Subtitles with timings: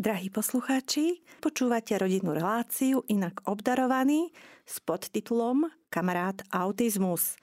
[0.00, 4.32] Drahí poslucháči, počúvate rodinnú reláciu inak obdarovaný
[4.64, 7.36] s podtitulom Kamarát autizmus.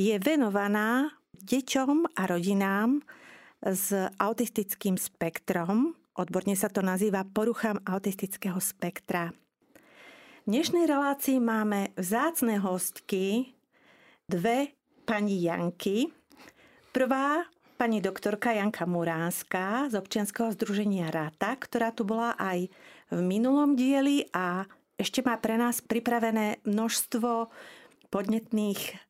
[0.00, 1.12] Je venovaná
[1.44, 3.04] deťom a rodinám
[3.60, 5.92] s autistickým spektrom.
[6.16, 9.36] Odborne sa to nazýva poruchám autistického spektra.
[10.48, 13.52] V dnešnej relácii máme vzácne hostky,
[14.24, 14.72] dve
[15.04, 16.08] pani Janky.
[16.96, 17.44] Prvá
[17.80, 22.68] pani doktorka Janka Muránska z občianského združenia RATA, ktorá tu bola aj
[23.08, 24.68] v minulom dieli a
[25.00, 27.48] ešte má pre nás pripravené množstvo
[28.12, 29.00] podnetných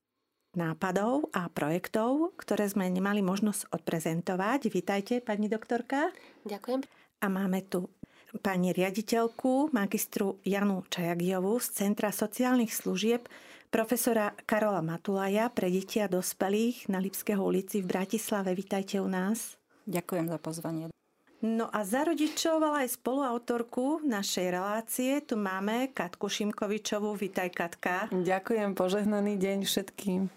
[0.54, 4.70] nápadov a projektov, ktoré sme nemali možnosť odprezentovať.
[4.70, 6.14] Vítajte, pani doktorka.
[6.46, 6.86] Ďakujem.
[7.20, 7.90] A máme tu
[8.38, 13.26] pani riaditeľku, magistru Janu Čajagiovú z Centra sociálnych služieb
[13.70, 18.52] profesora Karola Matulaja pre deti a dospelých na Lipského ulici v Bratislave.
[18.52, 19.54] Vítajte u nás.
[19.86, 20.84] Ďakujem za pozvanie.
[21.40, 27.16] No a za rodičov, ale aj spoluautorku našej relácie tu máme Katku Šimkovičovú.
[27.16, 28.12] Vítaj Katka.
[28.12, 30.28] Ďakujem, požehnaný deň všetkým.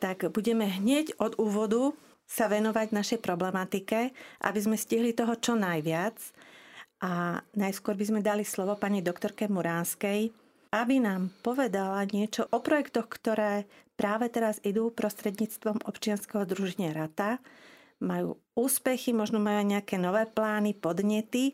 [0.00, 1.92] Tak budeme hneď od úvodu
[2.24, 6.16] sa venovať našej problematike, aby sme stihli toho čo najviac.
[7.04, 10.32] A najskôr by sme dali slovo pani doktorke Muránskej,
[10.70, 13.66] aby nám povedala niečo o projektoch, ktoré
[13.98, 17.42] práve teraz idú prostredníctvom občianského druženia RATA.
[18.00, 21.52] Majú úspechy, možno majú nejaké nové plány, podnety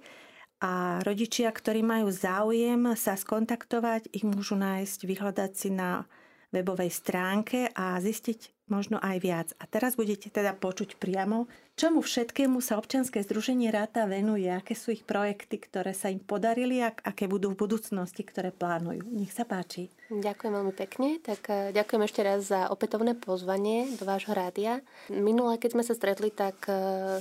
[0.62, 6.08] a rodičia, ktorí majú záujem sa skontaktovať, ich môžu nájsť, vyhľadať si na
[6.54, 9.48] webovej stránke a zistiť možno aj viac.
[9.62, 11.46] A teraz budete teda počuť priamo,
[11.78, 16.82] čomu všetkému sa občianske združenie Ráta venuje, aké sú ich projekty, ktoré sa im podarili
[16.82, 19.06] a aké budú v budúcnosti, ktoré plánujú.
[19.06, 19.90] Nech sa páči.
[20.10, 21.18] Ďakujem veľmi pekne.
[21.22, 24.82] Tak e, ďakujem ešte raz za opätovné pozvanie do vášho rádia.
[25.10, 26.72] Minule, keď sme sa stretli, tak e,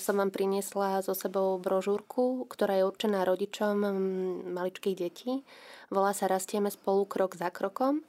[0.01, 3.77] som vám priniesla so sebou brožúrku, ktorá je určená rodičom
[4.53, 5.41] maličkých detí.
[5.89, 8.01] Volá sa Rastieme spolu krok za krokom.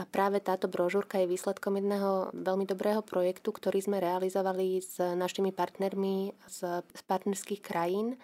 [0.00, 5.52] A práve táto brožúrka je výsledkom jedného veľmi dobrého projektu, ktorý sme realizovali s našimi
[5.52, 8.16] partnermi z, partnerských krajín,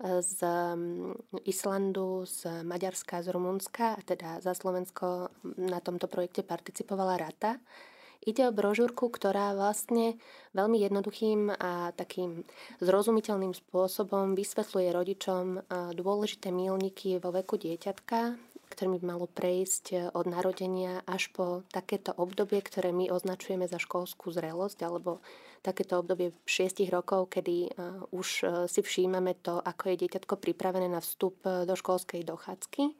[0.00, 5.28] z mm, Islandu, z Maďarska, z Rumunska, a teda za Slovensko
[5.60, 7.60] na tomto projekte participovala Rata.
[8.24, 10.16] Ide o brožúrku, ktorá vlastne
[10.56, 12.44] veľmi jednoduchým a takým
[12.80, 15.44] zrozumiteľným spôsobom vysvetľuje rodičom
[15.96, 18.36] dôležité mílniky vo veku dieťatka,
[18.70, 23.82] ktorým by malo prejsť e, od narodenia až po takéto obdobie, ktoré my označujeme za
[23.82, 25.18] školskú zrelosť, alebo
[25.60, 27.70] takéto obdobie 6 rokov, kedy e,
[28.14, 32.94] už e, si všímame to, ako je dieťatko pripravené na vstup do školskej dochádzky.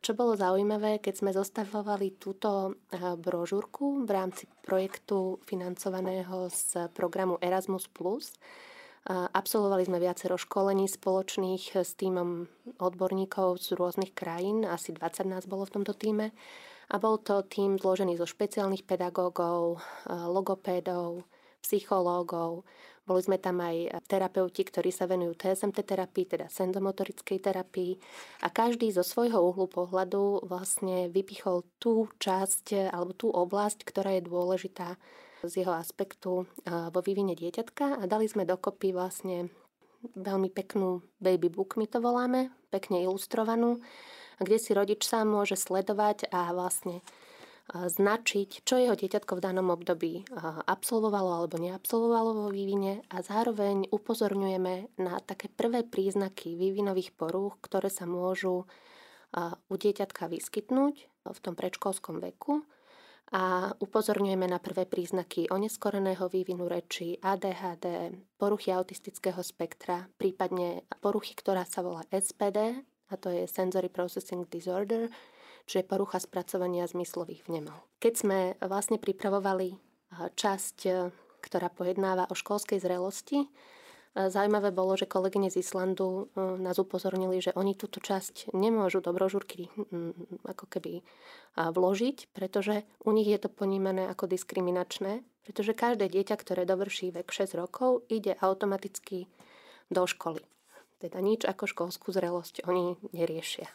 [0.00, 2.80] Čo bolo zaujímavé, keď sme zostavovali túto
[3.20, 7.84] brožúrku v rámci projektu financovaného z programu Erasmus+,
[9.08, 12.44] Absolvovali sme viacero školení spoločných s týmom
[12.76, 16.36] odborníkov z rôznych krajín, asi 20 nás bolo v tomto týme.
[16.90, 19.78] A bol to tým zložený zo špeciálnych pedagógov,
[20.10, 21.22] logopédov,
[21.62, 22.66] psychológov.
[23.06, 27.94] Boli sme tam aj terapeuti, ktorí sa venujú TSMT terapii, teda senzomotorickej terapii.
[28.42, 34.26] A každý zo svojho uhlu pohľadu vlastne vypichol tú časť alebo tú oblasť, ktorá je
[34.26, 34.98] dôležitá
[35.44, 39.48] z jeho aspektu vo vývine dieťatka a dali sme dokopy vlastne
[40.16, 43.84] veľmi peknú baby book, my to voláme, pekne ilustrovanú,
[44.40, 47.04] kde si rodič sám môže sledovať a vlastne
[47.70, 50.26] značiť, čo jeho dieťatko v danom období
[50.66, 57.86] absolvovalo alebo neabsolvovalo vo vývine a zároveň upozorňujeme na také prvé príznaky vývinových porúch, ktoré
[57.86, 58.66] sa môžu
[59.70, 60.94] u dieťatka vyskytnúť
[61.30, 62.66] v tom predškolskom veku
[63.30, 71.62] a upozorňujeme na prvé príznaky oneskoreného vývinu reči, ADHD, poruchy autistického spektra, prípadne poruchy, ktorá
[71.62, 75.06] sa volá SPD, a to je Sensory Processing Disorder,
[75.66, 77.86] čiže porucha spracovania zmyslových vnemov.
[78.02, 79.78] Keď sme vlastne pripravovali
[80.34, 80.78] časť,
[81.38, 83.46] ktorá pojednáva o školskej zrelosti,
[84.10, 89.14] Zaujímavé bolo, že kolegyne z Islandu e, nás upozornili, že oni túto časť nemôžu do
[89.14, 89.70] brožúrky
[90.42, 91.06] ako keby
[91.54, 97.30] vložiť, pretože u nich je to ponímané ako diskriminačné, pretože každé dieťa, ktoré dovrší vek
[97.30, 99.30] 6 rokov, ide automaticky
[99.90, 100.42] do školy.
[100.98, 103.70] Teda nič ako školskú zrelosť oni neriešia.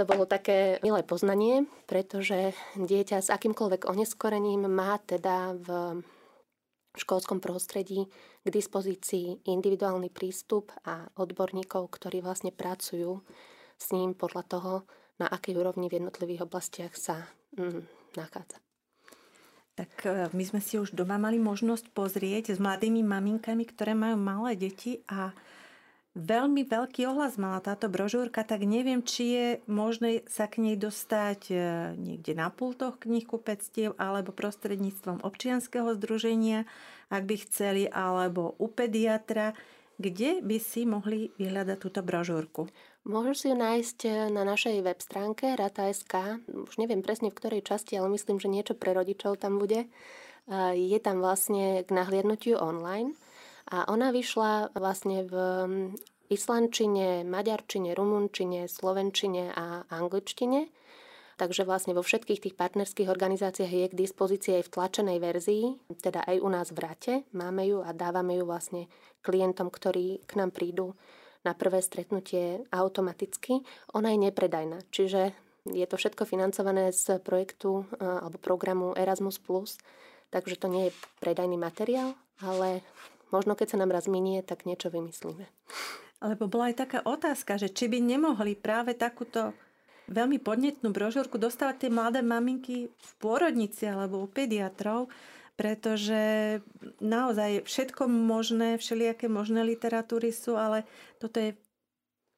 [0.00, 5.68] To bolo také milé poznanie, pretože dieťa s akýmkoľvek oneskorením má teda v
[6.92, 8.04] v školskom prostredí
[8.44, 13.24] k dispozícii individuálny prístup a odborníkov, ktorí vlastne pracujú
[13.80, 14.72] s ním podľa toho,
[15.20, 18.58] na akej úrovni v jednotlivých oblastiach sa mm, nachádza.
[19.72, 24.20] Tak e, my sme si už doma mali možnosť pozrieť s mladými maminkami, ktoré majú
[24.20, 25.32] malé deti a
[26.12, 31.40] Veľmi veľký ohlas mala táto brožúrka, tak neviem, či je možné sa k nej dostať
[31.48, 31.54] e,
[31.96, 36.68] niekde na pultoch knihkupectiev alebo prostredníctvom občianského združenia,
[37.08, 39.56] ak by chceli, alebo u pediatra.
[39.96, 42.68] Kde by si mohli vyhľadať túto brožúrku?
[43.08, 46.44] Môžu si ju nájsť e, na našej web stránke rata.sk.
[46.44, 49.88] Už neviem presne v ktorej časti, ale myslím, že niečo pre rodičov tam bude.
[50.74, 53.14] Je tam vlastne k nahliadnutiu online.
[53.70, 55.88] A ona vyšla vlastne v mm,
[56.32, 60.66] islandčine, maďarčine, rumunčine, slovenčine a angličtine.
[61.40, 65.64] Takže vlastne vo všetkých tých partnerských organizáciách je k dispozícii aj v tlačenej verzii,
[65.98, 67.14] teda aj u nás v Rate.
[67.34, 68.86] Máme ju a dávame ju vlastne
[69.24, 70.94] klientom, ktorí k nám prídu
[71.42, 73.66] na prvé stretnutie automaticky.
[73.96, 75.34] Ona je nepredajná, čiže
[75.66, 79.38] je to všetko financované z projektu alebo programu Erasmus+,
[80.30, 82.82] takže to nie je predajný materiál, ale
[83.32, 85.48] možno keď sa nám raz minie, tak niečo vymyslíme.
[86.22, 89.56] Alebo bola aj taká otázka, že či by nemohli práve takúto
[90.06, 95.10] veľmi podnetnú brožúrku dostávať tie mladé maminky v pôrodnici alebo u pediatrov,
[95.56, 96.58] pretože
[97.02, 100.86] naozaj všetko možné, všelijaké možné literatúry sú, ale
[101.18, 101.58] toto je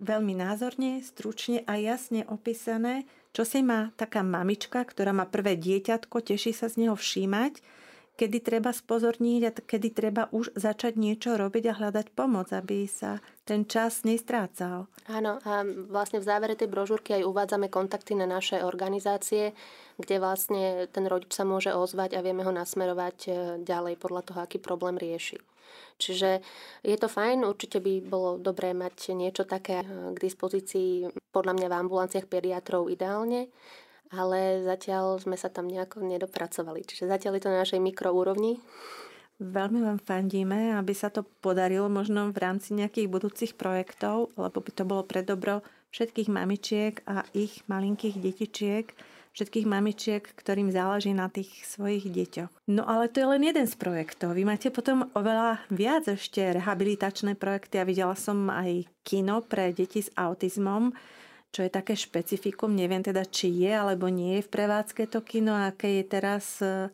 [0.03, 6.23] veľmi názorne, stručne a jasne opísané, čo si má taká mamička, ktorá má prvé dieťatko,
[6.23, 7.84] teší sa z neho všímať
[8.15, 13.19] kedy treba spozorniť a kedy treba už začať niečo robiť a hľadať pomoc, aby sa
[13.43, 14.87] ten čas nestrácal.
[15.11, 19.53] Áno, a vlastne v závere tej brožúrky aj uvádzame kontakty na naše organizácie,
[19.99, 23.31] kde vlastne ten rodič sa môže ozvať a vieme ho nasmerovať e,
[23.67, 25.43] ďalej podľa toho, aký problém rieši.
[25.99, 26.43] Čiže
[26.83, 31.67] je to fajn, určite by bolo dobré mať niečo také e, k dispozícii podľa mňa
[31.71, 33.51] v ambulanciách pediatrov ideálne
[34.13, 36.85] ale zatiaľ sme sa tam nejako nedopracovali.
[36.85, 38.61] Čiže zatiaľ je to na našej mikroúrovni.
[39.43, 44.71] Veľmi vám fandíme, aby sa to podarilo možno v rámci nejakých budúcich projektov, lebo by
[44.71, 48.87] to bolo pre dobro všetkých mamičiek a ich malinkých detičiek,
[49.35, 52.51] všetkých mamičiek, ktorým záleží na tých svojich deťoch.
[52.71, 54.39] No ale to je len jeden z projektov.
[54.39, 60.07] Vy máte potom oveľa viac ešte rehabilitačné projekty a videla som aj kino pre deti
[60.07, 60.95] s autizmom
[61.55, 62.75] čo je také špecifikum.
[62.75, 66.91] Neviem teda, či je alebo nie je v prevádzke to kino, aké je teraz, e,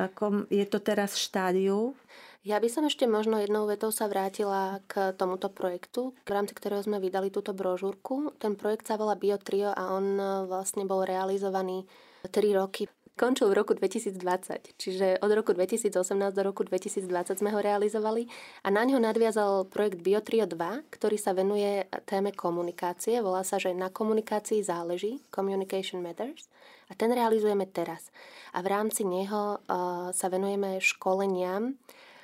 [0.00, 1.92] ako je to teraz štádiu.
[2.40, 6.80] Ja by som ešte možno jednou vetou sa vrátila k tomuto projektu, v rámci ktorého
[6.80, 8.32] sme vydali túto brožúrku.
[8.40, 11.84] Ten projekt sa volá Biotrio a on e, vlastne bol realizovaný
[12.24, 12.88] 3 roky
[13.20, 15.92] Končil v roku 2020, čiže od roku 2018
[16.32, 18.24] do roku 2020 sme ho realizovali
[18.64, 23.20] a na ňo nadviazal projekt Biotrio 2, ktorý sa venuje téme komunikácie.
[23.20, 26.48] Volá sa, že na komunikácii záleží, Communication Matters
[26.88, 28.08] a ten realizujeme teraz.
[28.56, 31.76] A v rámci neho uh, sa venujeme školeniam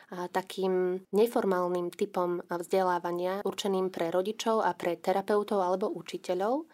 [0.06, 6.64] takým neformálnym typom vzdelávania určeným pre rodičov a pre terapeutov alebo učiteľov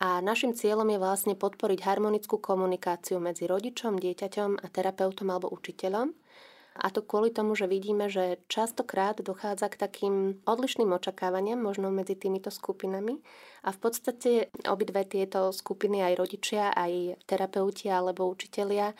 [0.00, 6.16] a našim cieľom je vlastne podporiť harmonickú komunikáciu medzi rodičom, dieťaťom a terapeutom alebo učiteľom.
[6.80, 10.14] A to kvôli tomu, že vidíme, že častokrát dochádza k takým
[10.48, 13.20] odlišným očakávaniam možno medzi týmito skupinami.
[13.68, 14.30] A v podstate
[14.64, 18.96] obidve tieto skupiny, aj rodičia, aj terapeuti alebo učitelia,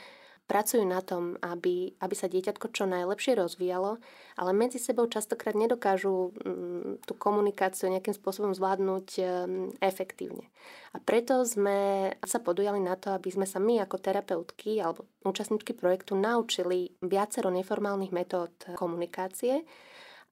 [0.51, 4.03] pracujú na tom, aby, aby sa dieťatko čo najlepšie rozvíjalo,
[4.35, 10.51] ale medzi sebou častokrát nedokážu mm, tú komunikáciu nejakým spôsobom zvládnuť mm, efektívne.
[10.91, 15.71] A preto sme sa podujali na to, aby sme sa my ako terapeutky alebo účastníčky
[15.71, 19.63] projektu naučili viacero neformálnych metód komunikácie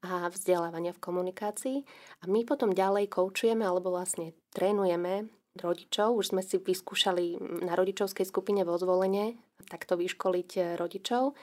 [0.02, 1.78] a vzdelávania v komunikácii.
[2.22, 6.14] A my potom ďalej koučujeme alebo vlastne trénujeme rodičov.
[6.14, 9.36] Už sme si vyskúšali na rodičovskej skupine vo zvolenie
[9.66, 11.34] takto vyškoliť eh, rodičov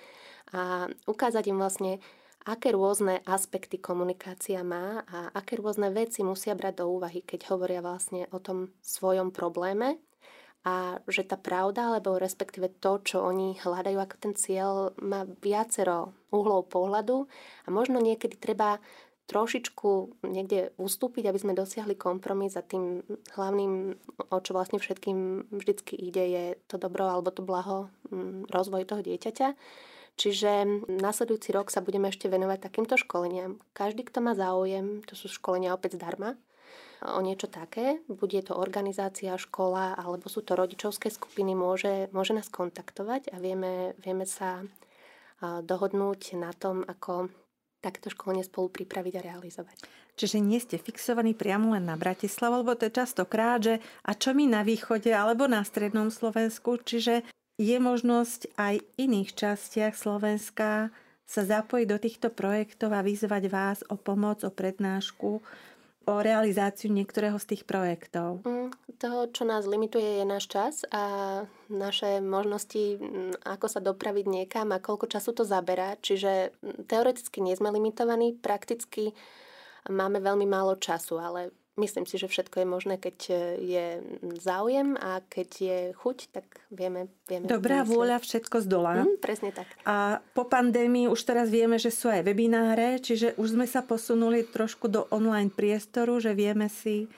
[0.54, 2.00] a ukázať im vlastne,
[2.46, 7.82] aké rôzne aspekty komunikácia má a aké rôzne veci musia brať do úvahy, keď hovoria
[7.82, 9.98] vlastne o tom svojom probléme
[10.66, 16.18] a že tá pravda, alebo respektíve to, čo oni hľadajú ako ten cieľ, má viacero
[16.34, 17.30] uhlov pohľadu
[17.66, 18.82] a možno niekedy treba
[19.26, 23.02] trošičku niekde ustúpiť, aby sme dosiahli kompromis a tým
[23.34, 23.98] hlavným,
[24.30, 29.02] o čo vlastne všetkým vždycky ide, je to dobro alebo to blaho, mm, rozvoj toho
[29.02, 29.58] dieťaťa.
[30.16, 30.52] Čiže
[30.88, 33.60] nasledujúci rok sa budeme ešte venovať takýmto školeniam.
[33.76, 36.40] Každý, kto má záujem, to sú školenia opäť zdarma,
[37.04, 42.48] o niečo také, bude to organizácia, škola alebo sú to rodičovské skupiny, môže, môže nás
[42.48, 44.64] kontaktovať a vieme, vieme sa
[45.44, 47.28] dohodnúť na tom, ako
[47.86, 49.78] takéto školenie spolu pripraviť a realizovať.
[50.18, 54.34] Čiže nie ste fixovaní priamo len na Bratislavu, lebo to je častokrát, že a čo
[54.34, 57.22] my na východe alebo na strednom Slovensku, čiže
[57.62, 60.90] je možnosť aj v iných častiach Slovenska
[61.26, 65.42] sa zapojiť do týchto projektov a vyzvať vás o pomoc, o prednášku
[66.06, 68.46] o realizáciu niektorého z tých projektov?
[68.46, 68.70] Mm,
[69.02, 71.04] to, čo nás limituje, je náš čas a
[71.68, 75.98] naše možnosti, mm, ako sa dopraviť niekam a koľko času to zaberá.
[76.00, 79.18] Čiže mm, teoreticky nie sme limitovaní, prakticky
[79.90, 83.86] máme veľmi málo času, ale Myslím si, že všetko je možné, keď e, je
[84.40, 87.12] záujem a keď je chuť, tak vieme...
[87.28, 87.92] vieme Dobrá vymyslieť.
[87.92, 89.04] vôľa všetko zdolá.
[89.04, 89.68] Mm, presne tak.
[89.84, 94.48] A po pandémii už teraz vieme, že sú aj webináre, čiže už sme sa posunuli
[94.48, 97.12] trošku do online priestoru, že vieme si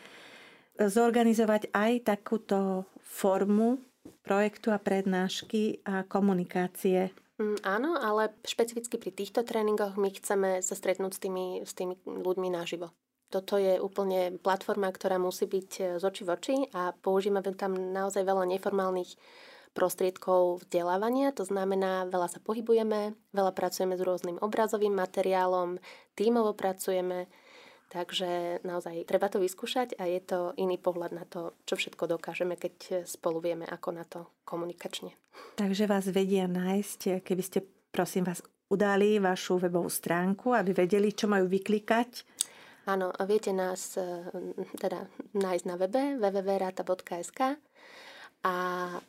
[0.81, 3.77] zorganizovať aj takúto formu
[4.25, 7.13] projektu a prednášky a komunikácie.
[7.37, 11.93] Mm, áno, ale špecificky pri týchto tréningoch my chceme sa stretnúť s tými, s tými
[12.05, 12.89] ľuďmi naživo.
[13.27, 17.75] Toto je úplne platforma, ktorá musí byť e, z oči v oči a používame tam
[17.75, 19.19] naozaj veľa neformálnych
[19.75, 25.77] prostriedkov vzdelávania, to znamená, veľa sa pohybujeme, veľa pracujeme s rôznym obrazovým materiálom,
[26.17, 27.29] tímovo pracujeme,
[27.93, 32.57] takže naozaj treba to vyskúšať a je to iný pohľad na to, čo všetko dokážeme,
[32.57, 35.13] keď spolu vieme, ako na to komunikačne.
[35.61, 37.61] Takže vás vedia nájsť, keby ste,
[37.93, 38.41] prosím vás,
[38.73, 42.36] udali vašu webovú stránku, aby vedeli, čo majú vyklikať
[42.87, 44.31] Áno, viete nás e,
[44.79, 47.59] teda nájsť na webe www.rata.sk
[48.47, 48.55] a
[48.95, 48.99] e,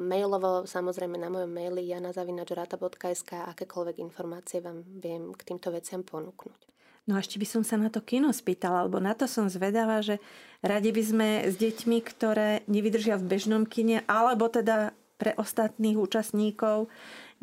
[0.00, 6.72] mailovo samozrejme na mojom maili janazavinačrata.sk akékoľvek informácie vám viem k týmto veciam ponúknuť.
[7.06, 10.00] No a ešte by som sa na to kino spýtala, alebo na to som zvedavá,
[10.00, 10.18] že
[10.64, 16.88] radi by sme s deťmi, ktoré nevydržia v bežnom kine, alebo teda pre ostatných účastníkov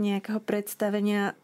[0.01, 1.37] nejakého predstavenia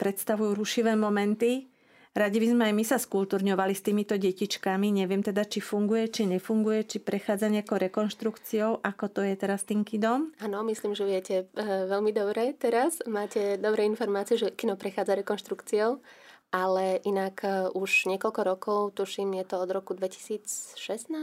[0.00, 1.71] predstavujú rušivé momenty,
[2.12, 4.92] Radi by sme aj my sa skultúrňovali s týmito detičkami.
[4.92, 9.80] Neviem teda, či funguje, či nefunguje, či prechádza nejakou rekonštrukciou, ako to je teraz tým
[9.80, 10.28] kidom.
[10.44, 13.00] Áno, myslím, že viete e, veľmi dobre teraz.
[13.08, 16.04] Máte dobré informácie, že kino prechádza rekonštrukciou.
[16.52, 20.76] Ale inak e, už niekoľko rokov, tuším, je to od roku 2016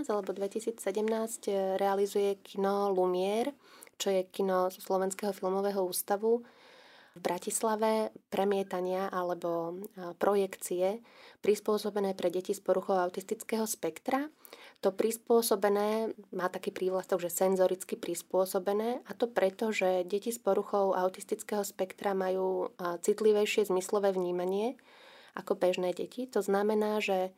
[0.09, 3.53] alebo 2017, e, realizuje kino Lumier,
[4.01, 6.41] čo je kino Slovenského filmového ústavu
[7.15, 9.81] v Bratislave premietania alebo
[10.21, 11.01] projekcie
[11.41, 14.29] prispôsobené pre deti s poruchou autistického spektra.
[14.79, 20.95] To prispôsobené má taký prívlastok, že senzoricky prispôsobené a to preto, že deti s poruchou
[20.95, 24.79] autistického spektra majú citlivejšie zmyslové vnímanie
[25.35, 26.27] ako bežné deti.
[26.31, 27.35] To znamená, že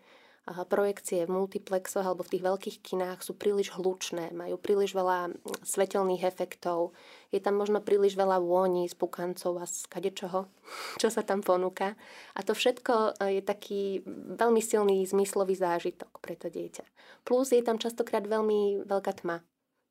[0.67, 5.31] projekcie v multiplexoch alebo v tých veľkých kinách sú príliš hlučné, majú príliš veľa
[5.63, 6.91] svetelných efektov,
[7.31, 10.51] je tam možno príliš veľa vôni z pukancov a z kadečoho,
[11.01, 11.95] čo sa tam ponúka.
[12.35, 14.03] A to všetko je taký
[14.35, 16.83] veľmi silný zmyslový zážitok pre to dieťa.
[17.23, 19.41] Plus je tam častokrát veľmi veľká tma,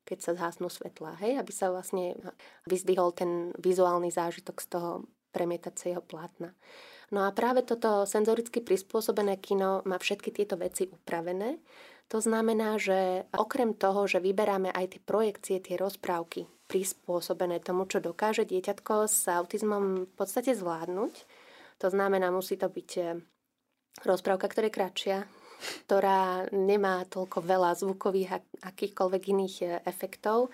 [0.05, 2.17] keď sa zhasnú svetla, hej, aby sa vlastne
[2.69, 4.91] vyzdvihol ten vizuálny zážitok z toho
[5.31, 6.51] premietacieho plátna.
[7.11, 11.59] No a práve toto senzoricky prispôsobené kino má všetky tieto veci upravené.
[12.07, 17.99] To znamená, že okrem toho, že vyberáme aj tie projekcie, tie rozprávky prispôsobené tomu, čo
[17.99, 21.13] dokáže dieťatko s autizmom v podstate zvládnuť,
[21.81, 23.17] to znamená, musí to byť eh,
[24.07, 25.17] rozprávka, ktorá je kratšia,
[25.83, 28.37] ktorá nemá toľko veľa zvukových a
[28.71, 30.53] akýchkoľvek iných eh, efektov,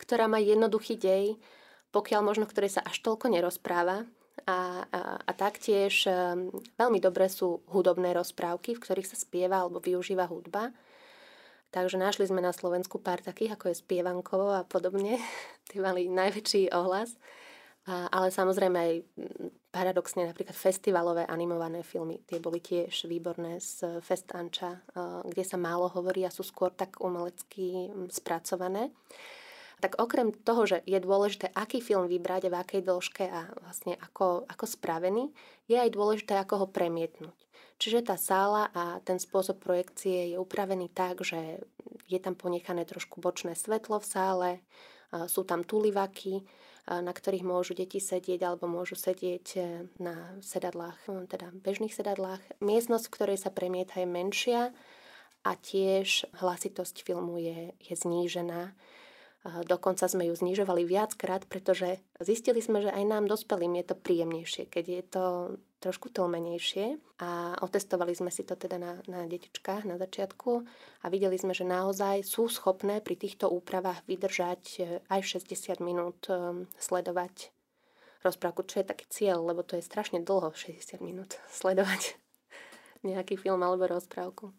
[0.00, 1.36] ktorá má jednoduchý dej,
[1.90, 4.06] pokiaľ možno ktoré sa až toľko nerozpráva,
[4.44, 9.82] a, a, a taktiež um, veľmi dobré sú hudobné rozprávky, v ktorých sa spieva alebo
[9.82, 10.70] využíva hudba.
[11.68, 15.20] Takže našli sme na Slovensku pár takých, ako je Spievankovo a podobne.
[15.68, 17.16] Tí mali najväčší ohlas.
[17.88, 18.92] A, ale samozrejme aj
[19.72, 22.20] paradoxne napríklad festivalové animované filmy.
[22.24, 24.80] Tie boli tiež výborné z Fest Anča,
[25.24, 28.92] kde sa málo hovorí a sú skôr tak umelecky spracované
[29.78, 34.46] tak okrem toho, že je dôležité, aký film vybrať, v akej dĺžke a vlastne ako,
[34.46, 35.30] ako spravený,
[35.70, 37.38] je aj dôležité, ako ho premietnúť.
[37.78, 41.62] Čiže tá sála a ten spôsob projekcie je upravený tak, že
[42.10, 44.50] je tam ponechané trošku bočné svetlo v sále,
[45.30, 46.42] sú tam tulivaky,
[46.88, 49.60] na ktorých môžu deti sedieť alebo môžu sedieť e,
[50.00, 52.40] na sedadlách, e, teda bežných sedadlách.
[52.64, 54.72] Miestnosť, v ktorej sa premieta je menšia
[55.44, 58.72] a tiež hlasitosť filmu je, je znížená.
[59.46, 64.66] Dokonca sme ju znižovali viackrát, pretože zistili sme, že aj nám dospelým je to príjemnejšie,
[64.66, 65.24] keď je to
[65.78, 70.66] trošku tlmenejšie a otestovali sme si to teda na, na detičkách na začiatku
[71.02, 76.26] a videli sme, že naozaj sú schopné pri týchto úpravách vydržať e, aj 60 minút
[76.26, 77.54] e, sledovať
[78.26, 82.18] rozprávku, čo je taký cieľ, lebo to je strašne dlho, 60 minút sledovať
[83.06, 84.50] nejaký film alebo rozprávku.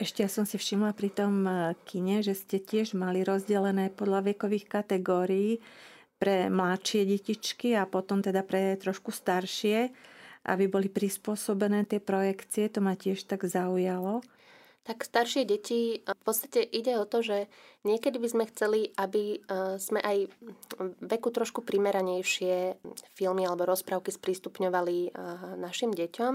[0.00, 4.32] Ešte ja som si všimla pri tom e, kine, že ste tiež mali rozdelené podľa
[4.32, 5.60] vekových kategórií
[6.16, 9.92] pre mladšie detičky a potom teda pre trošku staršie,
[10.48, 12.72] aby boli prispôsobené tie projekcie.
[12.72, 14.24] To ma tiež tak zaujalo.
[14.88, 17.52] Tak staršie deti, v podstate ide o to, že
[17.84, 19.36] niekedy by sme chceli, aby
[19.76, 20.32] sme aj
[21.04, 22.80] veku trošku primeranejšie
[23.12, 25.12] filmy alebo rozprávky sprístupňovali
[25.60, 26.32] našim deťom,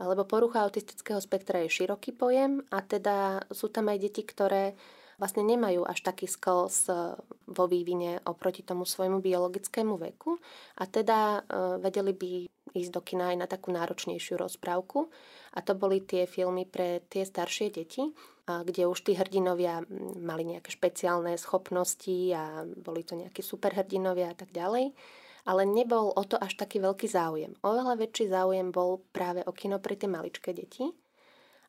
[0.00, 4.74] lebo porucha autistického spektra je široký pojem a teda sú tam aj deti, ktoré
[5.14, 6.90] vlastne nemajú až taký skills
[7.46, 10.34] vo vývine oproti tomu svojmu biologickému veku
[10.74, 11.46] a teda
[11.78, 12.30] vedeli by
[12.74, 15.06] ísť do kina aj na takú náročnejšiu rozprávku.
[15.54, 18.02] A to boli tie filmy pre tie staršie deti,
[18.42, 19.86] kde už tí hrdinovia
[20.18, 24.90] mali nejaké špeciálne schopnosti a boli to nejakí superhrdinovia a tak ďalej.
[25.44, 27.52] Ale nebol o to až taký veľký záujem.
[27.60, 30.88] Oveľa väčší záujem bol práve o kino pre tie maličké deti.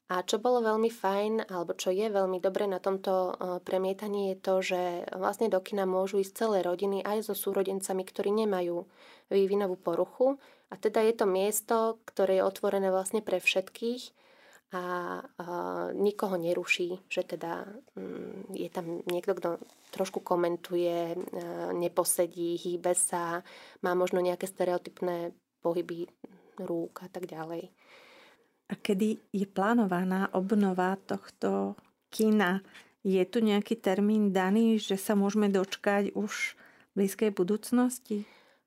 [0.05, 3.33] A čo bolo veľmi fajn, alebo čo je veľmi dobre na tomto
[3.65, 4.81] premietaní, je to, že
[5.17, 8.85] vlastne do kina môžu ísť celé rodiny aj so súrodencami, ktorí nemajú
[9.33, 10.37] vývinovú poruchu.
[10.69, 14.24] A teda je to miesto, ktoré je otvorené vlastne pre všetkých
[14.73, 15.21] a,
[15.93, 17.67] nikoho neruší, že teda
[17.97, 19.49] m, je tam niekto, kto
[19.93, 21.15] trošku komentuje,
[21.71, 23.45] neposedí, hýbe sa,
[23.79, 25.31] má možno nejaké stereotypné
[25.63, 26.09] pohyby
[26.59, 27.71] rúk a tak ďalej.
[28.65, 31.79] A kedy je plánovaná obnova tohto
[32.09, 32.65] kina?
[33.05, 38.25] Je tu nejaký termín daný, že sa môžeme dočkať už v blízkej budúcnosti?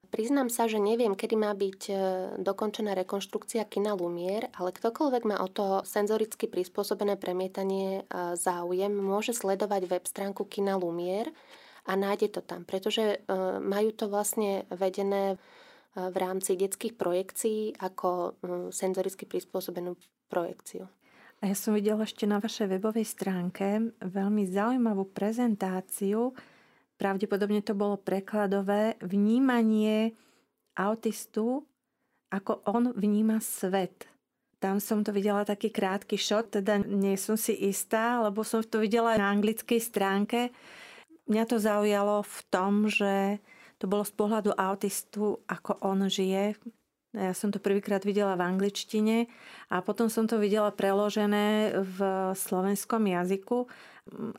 [0.09, 1.95] Priznám sa, že neviem, kedy má byť e,
[2.41, 9.37] dokončená rekonštrukcia kina Lumier, ale ktokoľvek má o to senzoricky prispôsobené premietanie e, záujem, môže
[9.37, 11.29] sledovať web stránku kina Lumier
[11.85, 13.17] a nájde to tam, pretože e,
[13.61, 15.37] majú to vlastne vedené
[15.99, 18.39] v rámci detských projekcií ako
[18.71, 19.99] senzoricky prispôsobenú
[20.31, 20.87] projekciu.
[21.43, 26.39] A ja som videla ešte na vašej webovej stránke veľmi zaujímavú prezentáciu.
[26.99, 30.19] Pravdepodobne to bolo prekladové vnímanie
[30.75, 31.63] autistu,
[32.35, 34.11] ako on vníma svet.
[34.59, 38.83] Tam som to videla taký krátky šot, teda nie som si istá, lebo som to
[38.83, 40.51] videla na anglickej stránke.
[41.31, 43.39] Mňa to zaujalo v tom, že
[43.79, 46.59] to bolo z pohľadu autistu, ako on žije.
[47.15, 49.31] Ja som to prvýkrát videla v angličtine
[49.71, 51.99] a potom som to videla preložené v
[52.35, 53.71] slovenskom jazyku,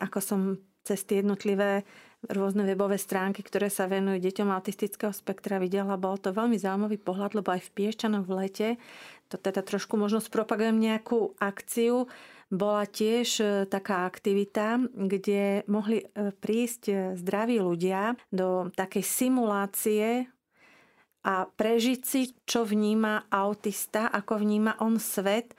[0.04, 0.40] ako som
[0.84, 1.88] cez tie jednotlivé
[2.28, 5.96] rôzne webové stránky, ktoré sa venujú deťom autistického spektra videla.
[5.96, 8.70] Bol to veľmi zaujímavý pohľad, lebo aj v Piešťanoch v lete,
[9.32, 12.10] to teda trošku možno spropagujem nejakú akciu,
[12.50, 20.26] bola tiež e, taká aktivita, kde mohli e, prísť e, zdraví ľudia do takej simulácie
[21.22, 25.54] a prežiť si, čo vníma autista, ako vníma on svet.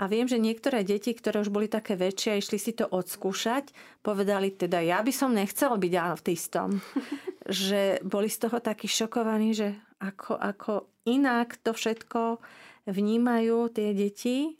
[0.00, 3.68] A viem, že niektoré deti, ktoré už boli také väčšie a išli si to odskúšať,
[4.00, 6.80] povedali teda, ja by som nechcel byť autistom.
[7.50, 10.72] že boli z toho takí šokovaní, že ako, ako
[11.04, 12.40] inak to všetko
[12.88, 14.56] vnímajú tie deti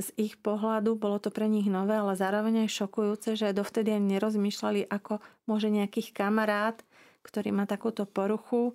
[0.00, 4.16] z ich pohľadu bolo to pre nich nové, ale zároveň aj šokujúce, že dovtedy ani
[4.16, 6.80] nerozmýšľali, ako môže nejakých kamarát,
[7.20, 8.74] ktorý má takúto poruchu,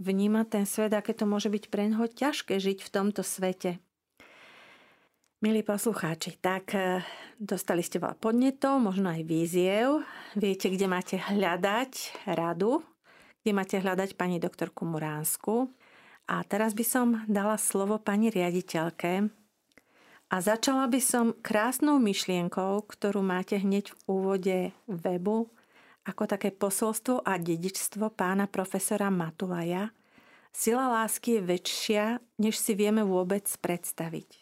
[0.00, 3.76] vnímať ten svet, aké to môže byť pre neho ťažké žiť v tomto svete.
[5.42, 7.02] Milí poslucháči, tak e,
[7.34, 10.06] dostali ste veľa podnetov, možno aj víziev.
[10.38, 12.86] Viete, kde máte hľadať radu,
[13.42, 15.66] kde máte hľadať pani doktorku Muránsku.
[16.30, 19.34] A teraz by som dala slovo pani riaditeľke,
[20.32, 25.52] a začala by som krásnou myšlienkou, ktorú máte hneď v úvode webu,
[26.08, 29.92] ako také posolstvo a dedičstvo pána profesora Matulaja.
[30.48, 32.04] Sila lásky je väčšia,
[32.40, 34.41] než si vieme vôbec predstaviť.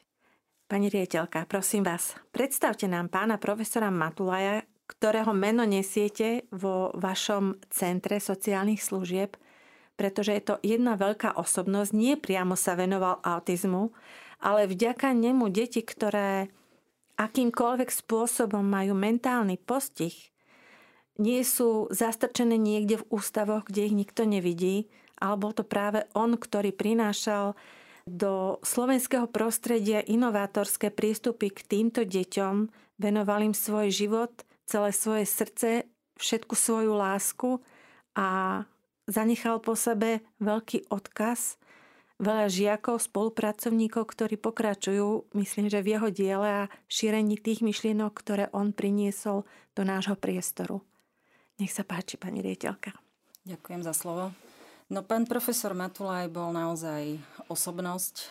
[0.71, 8.23] Pani riaditeľka, prosím vás, predstavte nám pána profesora Matulaja, ktorého meno nesiete vo vašom centre
[8.23, 9.35] sociálnych služieb,
[9.99, 13.91] pretože je to jedna veľká osobnosť, nie priamo sa venoval autizmu,
[14.39, 16.47] ale vďaka nemu deti, ktoré
[17.19, 20.15] akýmkoľvek spôsobom majú mentálny postih,
[21.19, 24.87] nie sú zastrčené niekde v ústavoch, kde ich nikto nevidí,
[25.19, 27.59] ale bol to práve on, ktorý prinášal
[28.09, 34.33] do slovenského prostredia inovátorské prístupy k týmto deťom, venoval im svoj život,
[34.69, 35.89] celé svoje srdce,
[36.21, 37.59] všetku svoju lásku
[38.15, 38.63] a
[39.09, 41.61] zanechal po sebe veľký odkaz
[42.21, 48.45] veľa žiakov, spolupracovníkov, ktorí pokračujú, myslím, že v jeho diele a šírení tých myšlienok, ktoré
[48.53, 50.85] on priniesol do nášho priestoru.
[51.57, 52.93] Nech sa páči, pani riediteľka.
[53.49, 54.50] Ďakujem za slovo.
[54.91, 58.27] No pán profesor Matulaj bol naozaj osobnosť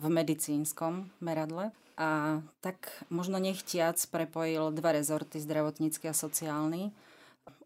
[0.00, 1.68] v medicínskom meradle
[2.00, 6.96] a tak možno nechtiac prepojil dva rezorty, zdravotnícky a sociálny,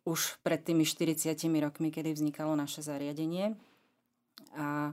[0.02, 3.54] už pred tými 40 rokmi, kedy vznikalo naše zariadenie.
[4.58, 4.90] A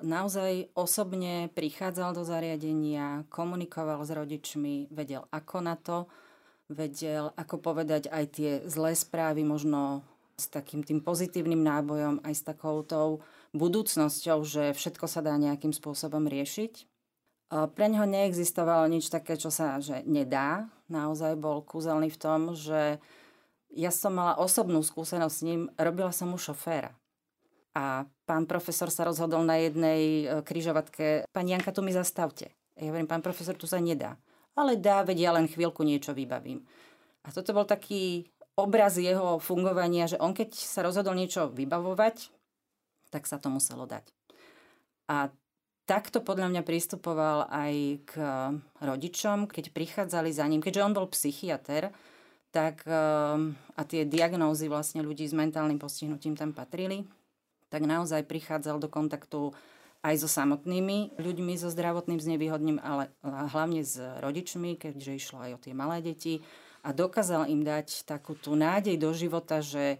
[0.00, 6.08] naozaj osobne prichádzal do zariadenia, komunikoval s rodičmi, vedel ako na to,
[6.72, 10.00] vedel ako povedať aj tie zlé správy, možno
[10.34, 13.22] s takým tým pozitívnym nábojom, aj s takoutou
[13.54, 16.90] budúcnosťou, že všetko sa dá nejakým spôsobom riešiť.
[17.54, 20.66] Pre neho neexistovalo nič také, čo sa že nedá.
[20.90, 22.98] Naozaj bol kúzelný v tom, že
[23.74, 26.94] ja som mala osobnú skúsenosť s ním, robila som mu šoféra.
[27.74, 32.54] A pán profesor sa rozhodol na jednej e, kryžovatke, pani Janka, tu mi zastavte.
[32.78, 34.14] Ja hovorím, pán profesor, tu sa nedá.
[34.54, 36.62] Ale dá, vedia, len chvíľku niečo vybavím.
[37.26, 42.30] A toto bol taký obraz jeho fungovania, že on keď sa rozhodol niečo vybavovať,
[43.10, 44.10] tak sa to muselo dať.
[45.10, 45.30] A
[45.84, 47.74] takto podľa mňa pristupoval aj
[48.08, 48.12] k
[48.80, 51.92] rodičom, keď prichádzali za ním, keďže on bol psychiatr,
[52.54, 52.94] tak e,
[53.50, 57.02] a tie diagnózy vlastne ľudí s mentálnym postihnutím tam patrili,
[57.68, 59.50] tak naozaj prichádzal do kontaktu
[60.06, 65.62] aj so samotnými ľuďmi so zdravotným znevýhodním, ale hlavne s rodičmi, keďže išlo aj o
[65.64, 66.44] tie malé deti
[66.84, 69.96] a dokázal im dať takú tú nádej do života, že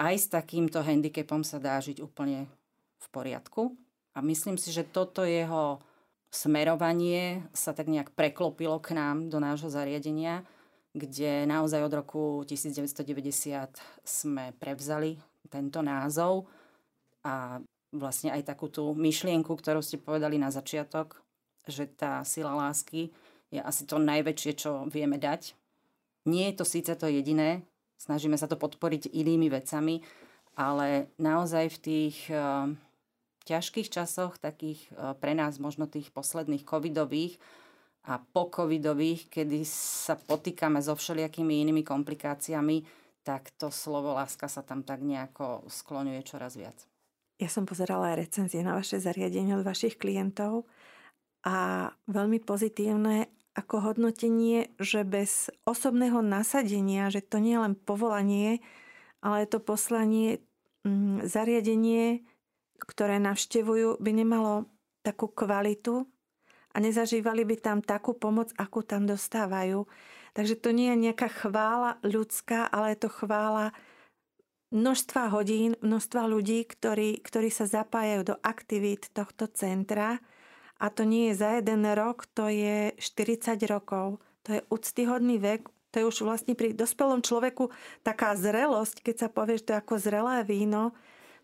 [0.00, 2.48] aj s takýmto handicapom sa dá žiť úplne
[2.96, 3.76] v poriadku.
[4.16, 5.84] A myslím si, že toto jeho
[6.32, 10.48] smerovanie sa tak nejak preklopilo k nám do nášho zariadenia,
[10.96, 15.20] kde naozaj od roku 1990 sme prevzali
[15.52, 16.48] tento názov
[17.24, 17.60] a
[17.92, 21.20] vlastne aj takú tú myšlienku, ktorú ste povedali na začiatok,
[21.68, 23.12] že tá sila lásky
[23.52, 25.61] je asi to najväčšie, čo vieme dať.
[26.26, 27.66] Nie je to síce to jediné,
[27.98, 30.02] snažíme sa to podporiť inými vecami,
[30.54, 32.70] ale naozaj v tých uh,
[33.48, 37.40] ťažkých časoch, takých uh, pre nás možno tých posledných covidových
[38.06, 42.82] a po covidových, kedy sa potýkame so všelijakými inými komplikáciami,
[43.22, 46.74] tak to slovo láska sa tam tak nejako skloňuje čoraz viac.
[47.38, 50.66] Ja som pozerala aj recenzie na vaše zariadenie od vašich klientov
[51.42, 58.64] a veľmi pozitívne ako hodnotenie, že bez osobného nasadenia, že to nie je len povolanie,
[59.20, 60.40] ale to poslanie,
[60.88, 62.24] mm, zariadenie,
[62.80, 64.66] ktoré navštevujú, by nemalo
[65.04, 66.08] takú kvalitu
[66.72, 69.84] a nezažívali by tam takú pomoc, akú tam dostávajú.
[70.32, 73.76] Takže to nie je nejaká chvála ľudská, ale je to chvála
[74.72, 80.24] množstva hodín, množstva ľudí, ktorí, ktorí sa zapájajú do aktivít tohto centra.
[80.82, 84.18] A to nie je za jeden rok, to je 40 rokov.
[84.42, 87.70] To je úctyhodný vek, to je už vlastne pri dospelom človeku
[88.02, 90.96] taká zrelosť, keď sa povie, že to je ako zrelé víno.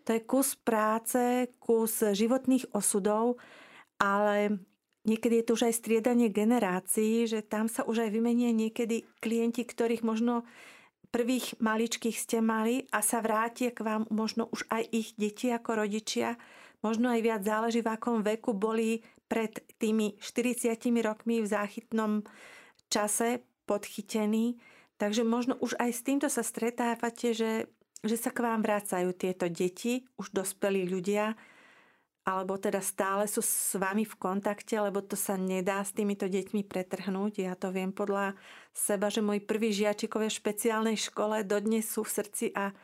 [0.08, 3.36] To je kus práce, kus životných osudov,
[4.00, 4.58] ale
[5.04, 9.68] niekedy je to už aj striedanie generácií, že tam sa už aj vymenie niekedy klienti,
[9.68, 10.48] ktorých možno
[11.12, 15.84] prvých maličkých ste mali a sa vrátia k vám možno už aj ich deti ako
[15.84, 16.40] rodičia.
[16.80, 22.24] Možno aj viac záleží, v akom veku boli pred tými 40 rokmi v záchytnom
[22.88, 24.56] čase podchytení.
[24.98, 27.70] Takže možno už aj s týmto sa stretávate, že,
[28.02, 31.38] že sa k vám vrácajú tieto deti, už dospelí ľudia,
[32.28, 36.60] alebo teda stále sú s vami v kontakte, lebo to sa nedá s týmito deťmi
[36.66, 37.40] pretrhnúť.
[37.40, 38.36] Ja to viem podľa
[38.76, 42.76] seba, že moji prví žiačikovia v špeciálnej škole dodnes sú v srdci a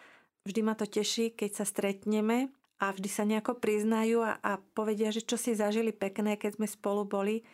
[0.49, 2.49] vždy ma to teší, keď sa stretneme
[2.83, 6.67] a vždy sa nejako priznajú a, a povedia, že čo si zažili pekné, keď sme
[6.67, 7.47] spolu boli,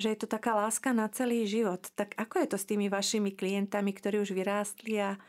[0.00, 1.84] že je to taká láska na celý život.
[1.92, 5.20] Tak ako je to s tými vašimi klientami, ktorí už vyrástli a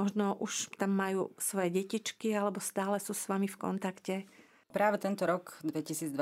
[0.00, 4.14] možno už tam majú svoje detičky alebo stále sú s vami v kontakte?
[4.74, 6.18] Práve tento rok 2022,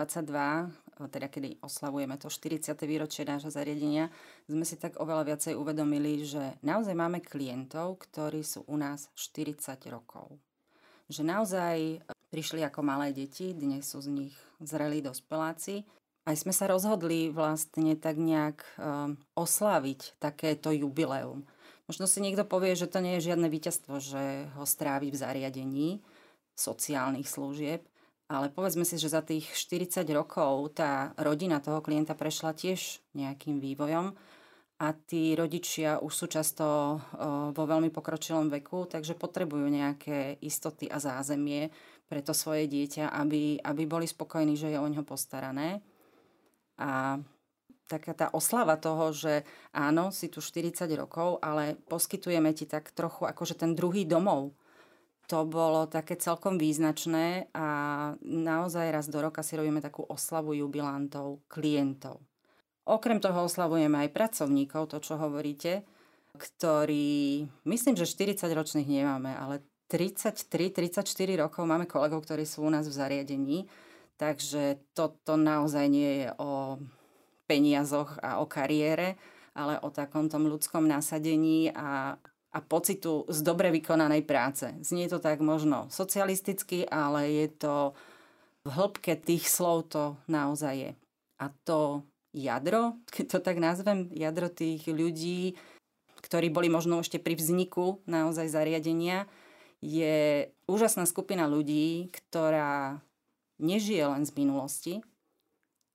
[1.08, 2.76] teda kedy oslavujeme to 40.
[2.84, 4.12] výročie nášho zariadenia,
[4.44, 9.56] sme si tak oveľa viacej uvedomili, že naozaj máme klientov, ktorí sú u nás 40
[9.88, 10.36] rokov.
[11.08, 11.76] Že naozaj
[12.32, 15.84] prišli ako malé deti, dnes sú z nich zrelí dospeláci.
[16.24, 21.44] Aj sme sa rozhodli vlastne tak nejak um, osláviť takéto jubileum.
[21.84, 25.88] Možno si niekto povie, že to nie je žiadne víťazstvo, že ho strávi v zariadení
[26.56, 27.84] sociálnych služieb,
[28.32, 33.60] ale povedzme si, že za tých 40 rokov tá rodina toho klienta prešla tiež nejakým
[33.60, 34.16] vývojom
[34.80, 36.96] a tí rodičia už sú často
[37.52, 41.68] vo veľmi pokročilom veku, takže potrebujú nejaké istoty a zázemie
[42.12, 45.80] pre to svoje dieťa, aby, aby boli spokojní, že je o ňo postarané.
[46.76, 47.16] A
[47.88, 53.24] taká tá oslava toho, že áno, si tu 40 rokov, ale poskytujeme ti tak trochu
[53.24, 54.52] akože ten druhý domov,
[55.24, 57.66] to bolo také celkom význačné a
[58.20, 62.20] naozaj raz do roka si robíme takú oslavu jubilantov, klientov.
[62.84, 65.88] Okrem toho oslavujeme aj pracovníkov, to čo hovoríte,
[66.36, 71.04] ktorí, myslím, že 40 ročných nemáme, ale 33-34
[71.36, 73.68] rokov máme kolegov, ktorí sú u nás v zariadení.
[74.16, 76.80] Takže toto naozaj nie je o
[77.44, 79.20] peniazoch a o kariére,
[79.52, 82.16] ale o takom tom ľudskom nasadení a,
[82.48, 84.72] a pocitu z dobre vykonanej práce.
[84.80, 87.74] Znie to tak možno socialisticky, ale je to
[88.64, 90.90] v hĺbke tých slov to naozaj je.
[91.42, 95.58] A to jadro, keď to tak nazvem, jadro tých ľudí,
[96.22, 99.26] ktorí boli možno ešte pri vzniku naozaj zariadenia,
[99.82, 103.02] je úžasná skupina ľudí, ktorá
[103.58, 104.94] nežije len z minulosti,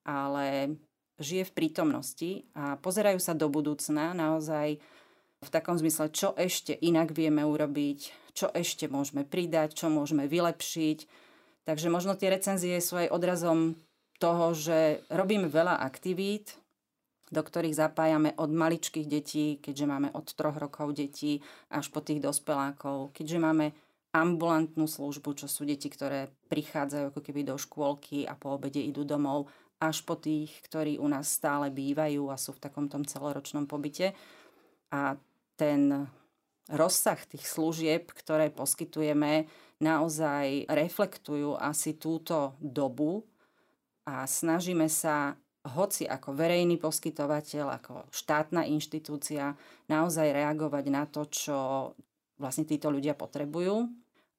[0.04, 0.76] ale
[1.17, 4.78] žije v prítomnosti a pozerajú sa do budúcna naozaj
[5.38, 11.00] v takom zmysle, čo ešte inak vieme urobiť, čo ešte môžeme pridať, čo môžeme vylepšiť.
[11.65, 13.80] Takže možno tie recenzie sú aj odrazom
[14.17, 16.58] toho, že robíme veľa aktivít,
[17.27, 22.23] do ktorých zapájame od maličkých detí, keďže máme od troch rokov detí až po tých
[22.23, 23.65] dospelákov, keďže máme
[24.15, 29.03] ambulantnú službu, čo sú deti, ktoré prichádzajú ako keby do škôlky a po obede idú
[29.03, 33.69] domov, až po tých, ktorí u nás stále bývajú a sú v takom tom celoročnom
[33.69, 34.17] pobyte.
[34.89, 35.19] A
[35.53, 36.09] ten
[36.71, 39.45] rozsah tých služieb, ktoré poskytujeme,
[39.77, 43.21] naozaj reflektujú asi túto dobu
[44.07, 45.37] a snažíme sa
[45.67, 49.56] hoci ako verejný poskytovateľ, ako štátna inštitúcia,
[49.91, 51.58] naozaj reagovať na to, čo
[52.39, 53.89] vlastne títo ľudia potrebujú.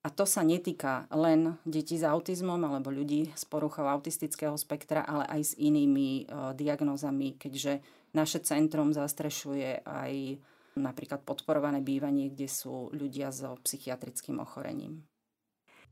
[0.07, 5.27] A to sa netýka len detí s autizmom alebo ľudí s poruchou autistického spektra, ale
[5.27, 7.83] aj s inými e, diagnózami, keďže
[8.15, 10.39] naše centrum zastrešuje aj
[10.79, 15.03] napríklad podporované bývanie, kde sú ľudia so psychiatrickým ochorením.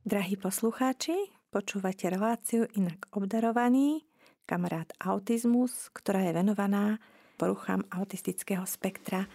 [0.07, 4.06] Drahí poslucháči, počúvate reláciu Inak obdarovaný
[4.47, 7.03] kamarát autizmus, ktorá je venovaná
[7.37, 9.29] poruchám autistického spektra.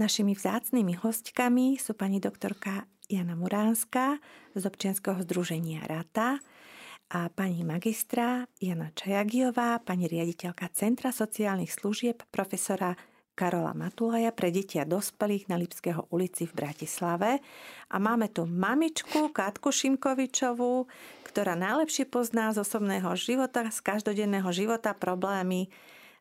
[0.00, 4.18] Našimi vzácnými hostkami sú pani doktorka Jana Muránska
[4.58, 6.42] z občianského združenia RATA
[7.14, 12.98] a pani magistra Jana Čajagiová, pani riaditeľka Centra sociálnych služieb profesora
[13.34, 17.42] Karola Matulaja pre deti a dospelých na Lipského ulici v Bratislave.
[17.90, 20.86] A máme tu mamičku Katku Šimkovičovú,
[21.26, 25.66] ktorá najlepšie pozná z osobného života, z každodenného života problémy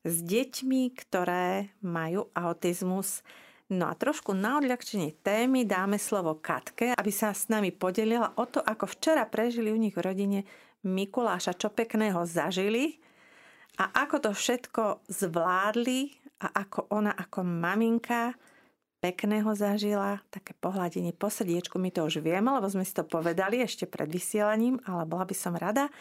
[0.01, 3.21] s deťmi, ktoré majú autizmus.
[3.69, 8.49] No a trošku na odľahčenie témy dáme slovo Katke, aby sa s nami podelila o
[8.49, 10.39] to, ako včera prežili u nich v rodine
[10.83, 12.99] Mikuláša, čo pekného zažili
[13.77, 18.35] a ako to všetko zvládli a ako ona ako maminka
[19.03, 23.59] pekného zažila, také pohľadenie po srdiečku, my to už vieme, lebo sme si to povedali
[23.59, 25.91] ešte pred vysielaním, ale bola by som rada,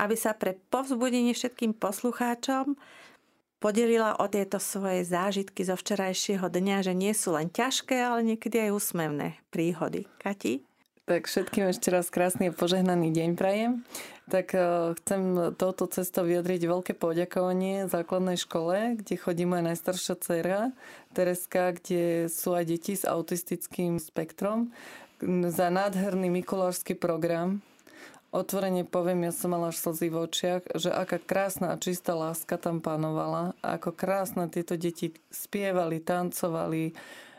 [0.00, 2.76] aby sa pre povzbudenie všetkým poslucháčom
[3.60, 8.68] podelila o tieto svoje zážitky zo včerajšieho dňa, že nie sú len ťažké, ale niekedy
[8.68, 10.08] aj úsmevné príhody.
[10.20, 10.64] Kati?
[11.04, 13.84] Tak všetkým ešte raz krásny a požehnaný deň prajem.
[14.26, 20.60] Tak uh, chcem touto cestou vyjadriť veľké poďakovanie základnej škole, kde chodí moja najstaršia dcera,
[21.14, 24.74] Tereska, kde sú aj deti s autistickým spektrom,
[25.48, 27.62] za nádherný mikulášsky program.
[28.34, 32.58] Otvorene poviem, ja som mala až slzy v očiach, že aká krásna a čistá láska
[32.60, 36.92] tam panovala, ako krásne tieto deti spievali, tancovali,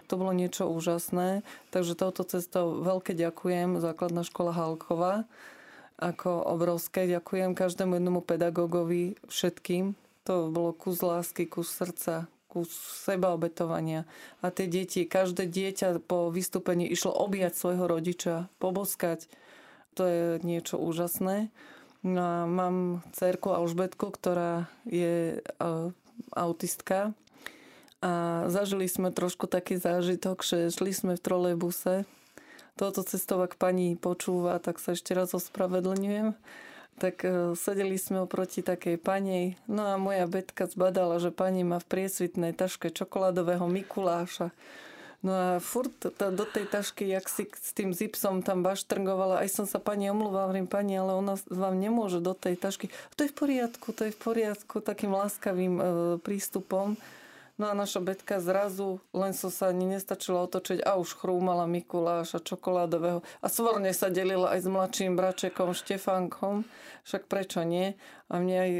[0.07, 1.43] to bolo niečo úžasné.
[1.69, 5.27] Takže touto cestou veľké ďakujem základná škola Halkova.
[5.97, 9.97] Ako obrovské ďakujem každému jednomu pedagogovi, všetkým.
[10.29, 12.69] To bolo kus lásky, kus srdca, kus
[13.07, 14.05] sebaobetovania.
[14.45, 19.25] A tie deti, každé dieťa po vystúpení išlo objať svojho rodiča, poboskať.
[19.97, 21.49] To je niečo úžasné.
[22.05, 25.41] No a mám cerku Alžbetku, ktorá je
[26.37, 27.17] autistka
[27.97, 32.05] a zažili sme trošku taký zážitok, že šli sme v trolejbuse.
[32.77, 36.37] Toto cestou, ak pani počúva, tak sa ešte raz ospravedlňujem.
[37.01, 39.57] Tak e, sedeli sme oproti takej panej.
[39.65, 44.53] No a moja betka zbadala, že pani má v priesvitnej taške čokoládového Mikuláša.
[45.25, 49.65] No a furt do tej tašky, jak si s tým zipsom tam baštrngovala, aj som
[49.65, 52.93] sa pani omluvala, hovorím, pani, ale ona vám nemôže do tej tašky.
[53.17, 55.83] To je v poriadku, to je v poriadku, takým láskavým e,
[56.21, 56.93] prístupom.
[57.57, 62.37] No a naša Betka zrazu, len som sa ani nestačila otočiť a už chrúmala Mikuláša
[62.37, 63.25] čokoládového.
[63.41, 66.69] A svorne sa delila aj s mladším bračekom Štefánkom,
[67.01, 67.97] však prečo nie?
[68.29, 68.71] A mne aj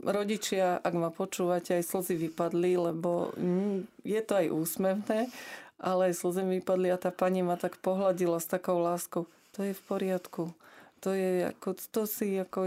[0.00, 3.36] rodičia, ak ma počúvate, aj slzy vypadli, lebo
[4.00, 5.28] je to aj úsmevné,
[5.76, 9.28] ale aj slzy vypadli a tá pani ma tak pohľadila s takou láskou.
[9.52, 10.56] To je v poriadku.
[11.04, 12.64] To je ako, to si ako,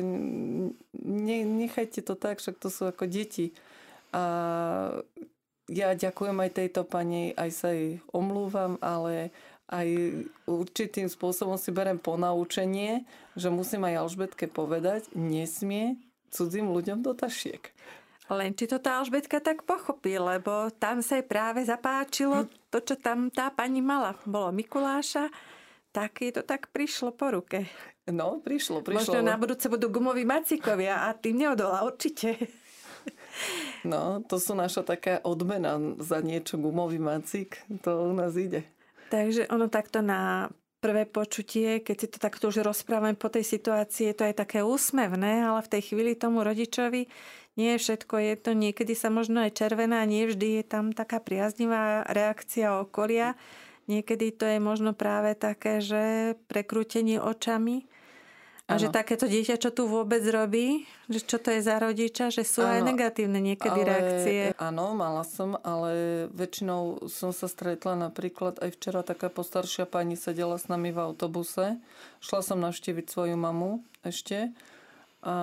[0.93, 3.49] ne, nechajte to tak, však to sú ako deti.
[4.13, 4.23] A
[5.69, 9.33] ja ďakujem aj tejto pani, aj sa jej omlúvam, ale
[9.65, 9.87] aj
[10.45, 13.01] určitým spôsobom si berem ponaučenie,
[13.33, 15.97] že musím aj Alžbetke povedať, nesmie
[16.29, 17.73] cudzím ľuďom do tašiek.
[18.25, 22.97] Len či to tá Alžbetka tak pochopí, lebo tam sa jej práve zapáčilo to, čo
[22.97, 24.17] tam tá pani mala.
[24.25, 25.29] Bolo Mikuláša,
[25.93, 27.69] tak jej to tak prišlo po ruke.
[28.09, 29.01] No, prišlo, prišlo.
[29.01, 32.49] Možno na budúce budú gumoví macikovia a tým neodolá určite.
[33.85, 37.61] No, to sú naša taká odmena za niečo gumový macik.
[37.85, 38.65] To u nás ide.
[39.13, 40.49] Takže ono takto na
[40.81, 44.61] prvé počutie, keď si to takto už rozprávame po tej situácii, je to aj také
[44.61, 47.09] úsmevné, ale v tej chvíli tomu rodičovi
[47.55, 51.23] nie je všetko je to, niekedy sa možno aj červená, nie vždy je tam taká
[51.23, 53.33] priaznivá reakcia okolia.
[53.85, 57.87] Niekedy to je možno práve také, že prekrútenie očami
[58.65, 58.81] a ano.
[58.81, 62.65] že takéto dieťa, čo tu vôbec robí, že čo to je za rodiča, že sú
[62.65, 62.73] ano.
[62.73, 64.41] aj negatívne niekedy ale, reakcie.
[64.57, 70.57] Áno, mala som, ale väčšinou som sa stretla napríklad aj včera taká postaršia pani sedela
[70.57, 71.77] s nami v autobuse.
[72.25, 74.49] Šla som navštíviť svoju mamu ešte.
[75.25, 75.37] A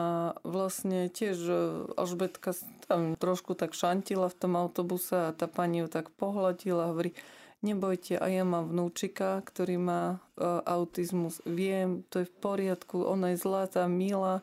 [0.47, 1.55] vlastne tiež e,
[1.99, 2.55] Alžbetka
[2.87, 7.19] tam trošku tak šantila v tom autobuse a tá pani ju tak pohľadila a hovorí,
[7.63, 11.41] nebojte, a ja mám vnúčika, ktorý má uh, autizmus.
[11.47, 14.43] Viem, to je v poriadku, ona je zlatá, milá.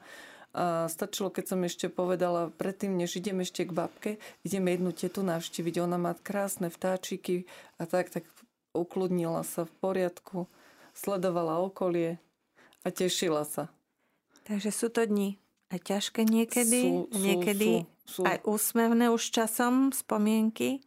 [0.50, 5.22] A stačilo, keď som ešte povedala, predtým, než idem ešte k babke, ideme jednu tetu
[5.22, 5.76] navštíviť.
[5.86, 7.46] Ona má krásne vtáčiky
[7.78, 8.26] a tak, tak
[8.74, 10.50] ukludnila sa v poriadku,
[10.98, 12.18] sledovala okolie
[12.82, 13.70] a tešila sa.
[14.50, 15.38] Takže sú to dni
[15.70, 17.70] aj ťažké niekedy, sú, sú, niekedy
[18.06, 18.22] sú, sú.
[18.26, 20.82] aj úsmevné už časom, spomienky.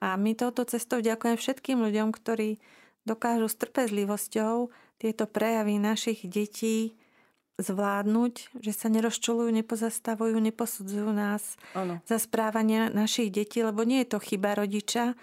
[0.00, 2.60] A my touto cestou ďakujem všetkým ľuďom, ktorí
[3.08, 4.68] dokážu s trpezlivosťou
[5.00, 6.98] tieto prejavy našich detí
[7.56, 12.04] zvládnuť, že sa nerozčulujú, nepozastavujú, neposudzujú nás ano.
[12.04, 15.16] za správanie našich detí, lebo nie je to chyba rodiča,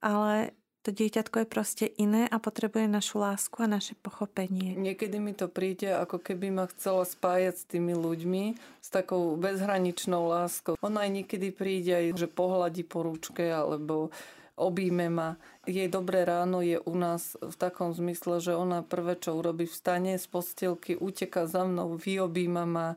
[0.00, 4.76] ale to dieťatko je proste iné a potrebuje našu lásku a naše pochopenie.
[4.76, 8.44] Niekedy mi to príde, ako keby ma chcela spájať s tými ľuďmi,
[8.84, 10.76] s takou bezhraničnou láskou.
[10.84, 14.12] Ona aj niekedy príde aj, že pohľadí po rúčke alebo
[14.60, 15.40] obíme ma.
[15.64, 20.20] Jej dobré ráno je u nás v takom zmysle, že ona prvé, čo urobí, vstane
[20.20, 22.88] z postielky, uteka za mnou, vyobíma ma,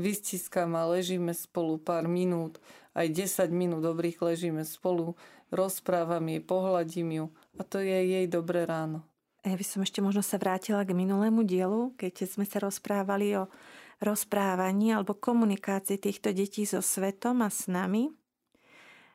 [0.00, 2.56] vystiska ma, ležíme spolu pár minút,
[2.94, 5.18] aj 10 minút dobrých ležíme spolu
[5.52, 7.26] rozprávam jej, pohľadím ju
[7.58, 9.04] a to je jej dobré ráno.
[9.44, 13.52] Ja by som ešte možno sa vrátila k minulému dielu, keď sme sa rozprávali o
[14.00, 18.08] rozprávaní alebo komunikácii týchto detí so svetom a s nami.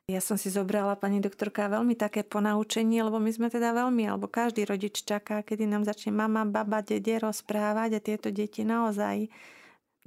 [0.09, 4.25] Ja som si zobrala, pani doktorka, veľmi také ponaučenie, lebo my sme teda veľmi, alebo
[4.25, 9.29] každý rodič čaká, kedy nám začne mama, baba, dede rozprávať a tieto deti naozaj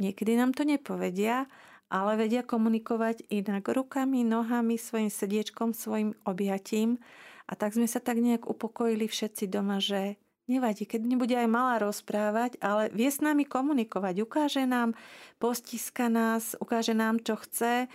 [0.02, 1.46] niekedy nám to nepovedia
[1.92, 6.96] ale vedia komunikovať inak rukami, nohami, svojim srdiečkom, svojim objatím.
[7.44, 10.16] A tak sme sa tak nejak upokojili všetci doma, že
[10.48, 14.96] nevadí, keď nebude aj malá rozprávať, ale vie s nami komunikovať, ukáže nám,
[15.36, 17.92] postiska nás, ukáže nám, čo chce,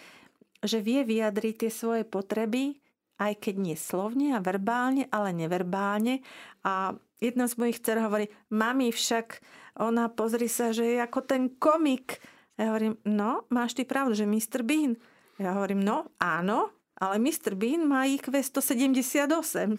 [0.62, 2.78] že vie vyjadriť tie svoje potreby,
[3.18, 6.22] aj keď nie slovne a verbálne, ale neverbálne.
[6.62, 9.42] A jedna z mojich dcer hovorí, mami však,
[9.82, 12.22] ona pozri sa, že je ako ten komik,
[12.58, 14.66] ja hovorím, no, máš ty pravdu, že Mr.
[14.66, 14.98] Bean.
[15.38, 17.54] Ja hovorím, no, áno, ale Mr.
[17.54, 19.30] Bean má IQ 178,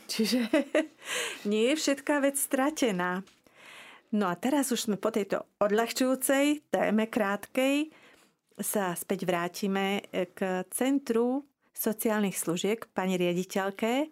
[0.13, 0.47] čiže
[1.51, 3.27] nie je všetká vec stratená.
[4.15, 7.93] No a teraz už sme po tejto odľahčujúcej téme krátkej
[8.57, 11.45] sa späť vrátime k Centru
[11.77, 14.09] sociálnych služieb pani riaditeľke,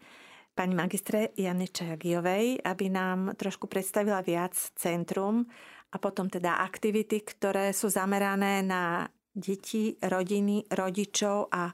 [0.55, 5.49] pani magistre Jane Čajagiovej, aby nám trošku predstavila viac centrum
[5.93, 11.71] a potom teda aktivity, ktoré sú zamerané na deti, rodiny, rodičov a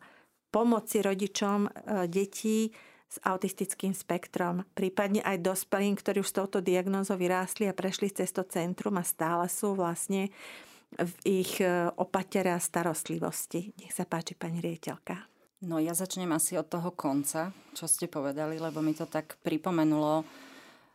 [0.52, 1.70] pomoci rodičom e,
[2.10, 2.68] detí
[3.12, 8.32] s autistickým spektrom, prípadne aj dospelým, ktorí už s touto diagnózou vyrástli a prešli cez
[8.32, 10.32] to centrum a stále sú vlastne
[10.96, 13.72] v ich e, opatere a starostlivosti.
[13.80, 15.28] Nech sa páči, pani riediteľka.
[15.62, 20.26] No ja začnem asi od toho konca, čo ste povedali, lebo mi to tak pripomenulo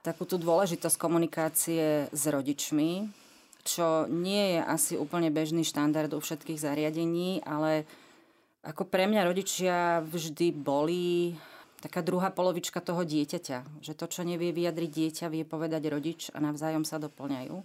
[0.07, 3.11] takú tú dôležitosť komunikácie s rodičmi,
[3.67, 7.83] čo nie je asi úplne bežný štandard u všetkých zariadení, ale
[8.63, 11.35] ako pre mňa rodičia vždy boli
[11.83, 13.83] taká druhá polovička toho dieťaťa.
[13.83, 17.59] Že to, čo nevie vyjadriť dieťa, vie povedať rodič a navzájom sa doplňajú.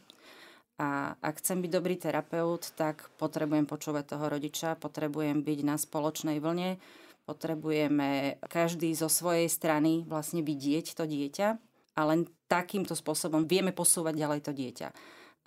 [0.83, 6.43] A ak chcem byť dobrý terapeut, tak potrebujem počúvať toho rodiča, potrebujem byť na spoločnej
[6.43, 6.83] vlne,
[7.23, 11.49] potrebujeme každý zo svojej strany vlastne vidieť to dieťa
[11.95, 14.89] a len takýmto spôsobom vieme posúvať ďalej to dieťa.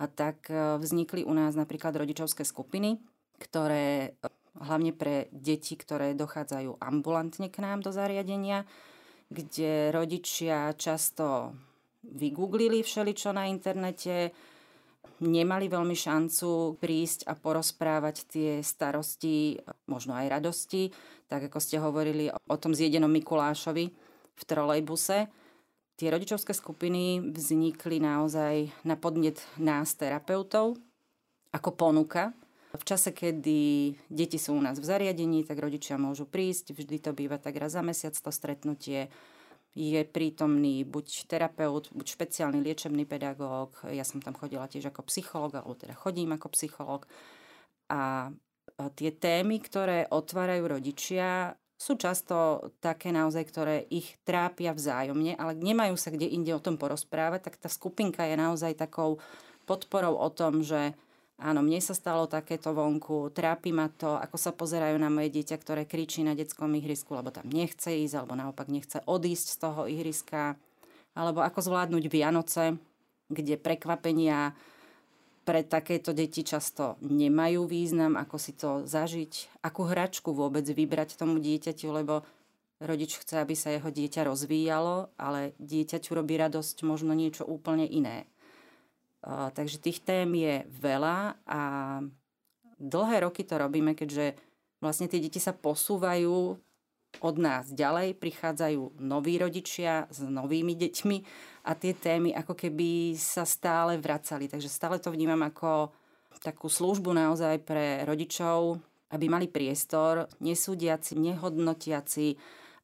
[0.02, 2.98] A tak e, vznikli u nás napríklad rodičovské skupiny,
[3.38, 4.28] ktoré e,
[4.58, 8.66] hlavne pre deti, ktoré dochádzajú ambulantne k nám do zariadenia,
[9.30, 11.54] kde rodičia často
[12.02, 14.34] vygooglili všeličo na internete,
[15.24, 20.92] nemali veľmi šancu prísť a porozprávať tie starosti, možno aj radosti,
[21.32, 23.86] tak ako ste hovorili o tom zjedenom Mikulášovi
[24.36, 25.45] v trolejbuse.
[25.96, 30.76] Tie rodičovské skupiny vznikli naozaj na podnet nás, terapeutov,
[31.56, 32.36] ako ponuka.
[32.76, 37.16] V čase, kedy deti sú u nás v zariadení, tak rodičia môžu prísť, vždy to
[37.16, 39.08] býva tak raz za mesiac to stretnutie
[39.76, 43.76] je prítomný buď terapeut, buď špeciálny liečebný pedagóg.
[43.92, 47.04] Ja som tam chodila tiež ako psychológ, alebo teda chodím ako psychológ.
[47.92, 48.32] A
[48.96, 56.00] tie témy, ktoré otvárajú rodičia, sú často také naozaj, ktoré ich trápia vzájomne, ale nemajú
[56.00, 59.20] sa kde inde o tom porozprávať, tak tá skupinka je naozaj takou
[59.68, 60.96] podporou o tom, že
[61.36, 65.60] Áno, mne sa stalo takéto vonku, trápi ma to, ako sa pozerajú na moje dieťa,
[65.60, 69.84] ktoré kričí na detskom ihrisku, lebo tam nechce ísť, alebo naopak nechce odísť z toho
[69.84, 70.56] ihriska,
[71.12, 72.80] alebo ako zvládnuť Vianoce,
[73.28, 74.56] kde prekvapenia
[75.46, 81.38] pre takéto deti často nemajú význam, ako si to zažiť, akú hračku vôbec vybrať tomu
[81.38, 82.26] dieťaťu, lebo
[82.82, 88.26] rodič chce, aby sa jeho dieťa rozvíjalo, ale dieťaťu robí radosť možno niečo úplne iné.
[89.26, 91.62] Takže tých tém je veľa a
[92.82, 94.34] dlhé roky to robíme, keďže
[94.82, 96.58] vlastne tie deti sa posúvajú
[97.22, 101.18] od nás ďalej, prichádzajú noví rodičia s novými deťmi
[101.66, 104.50] a tie témy ako keby sa stále vracali.
[104.50, 105.92] Takže stále to vnímam ako
[106.44, 108.78] takú službu naozaj pre rodičov,
[109.10, 112.38] aby mali priestor, nesúdiaci, nehodnotiaci,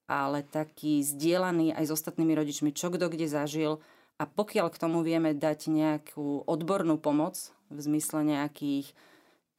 [0.10, 3.80] ale taký zdieľaný aj s ostatnými rodičmi, čo kto kde zažil
[4.20, 7.38] a pokiaľ k tomu vieme dať nejakú odbornú pomoc
[7.72, 8.92] v zmysle nejakých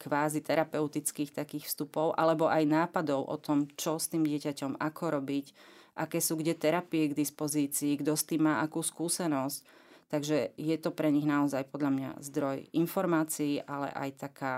[0.03, 5.47] kvázi terapeutických takých vstupov, alebo aj nápadov o tom, čo s tým dieťaťom, ako robiť,
[5.95, 9.63] aké sú kde terapie k dispozícii, kto s tým má akú skúsenosť.
[10.11, 14.55] Takže je to pre nich naozaj podľa mňa zdroj informácií, ale aj taká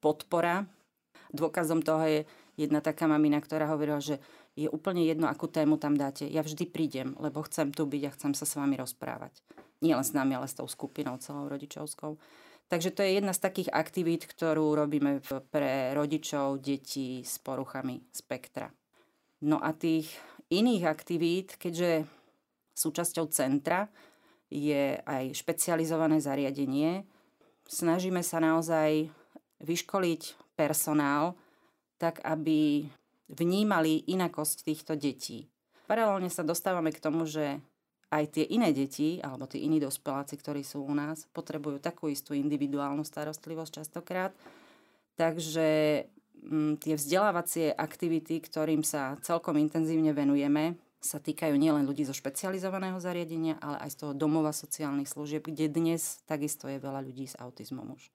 [0.00, 0.66] podpora.
[1.30, 2.20] Dôkazom toho je
[2.58, 4.18] jedna taká mamina, ktorá hovorila, že
[4.56, 6.24] je úplne jedno, akú tému tam dáte.
[6.24, 9.44] Ja vždy prídem, lebo chcem tu byť a chcem sa s vami rozprávať.
[9.84, 12.16] Nie len s nami, ale s tou skupinou celou rodičovskou.
[12.66, 15.22] Takže to je jedna z takých aktivít, ktorú robíme
[15.54, 18.74] pre rodičov detí s poruchami spektra.
[19.46, 20.10] No a tých
[20.50, 22.10] iných aktivít, keďže
[22.74, 23.86] súčasťou centra
[24.50, 27.06] je aj špecializované zariadenie,
[27.70, 29.10] snažíme sa naozaj
[29.62, 31.38] vyškoliť personál
[32.02, 32.90] tak, aby
[33.30, 35.46] vnímali inakosť týchto detí.
[35.86, 37.62] Paralelne sa dostávame k tomu, že
[38.10, 42.38] aj tie iné deti, alebo tí iní dospeláci, ktorí sú u nás, potrebujú takú istú
[42.38, 44.30] individuálnu starostlivosť častokrát.
[45.18, 45.68] Takže
[46.46, 52.16] m, mm, tie vzdelávacie aktivity, ktorým sa celkom intenzívne venujeme, sa týkajú nielen ľudí zo
[52.16, 57.30] špecializovaného zariadenia, ale aj z toho domova sociálnych služieb, kde dnes takisto je veľa ľudí
[57.30, 58.10] s autizmom už.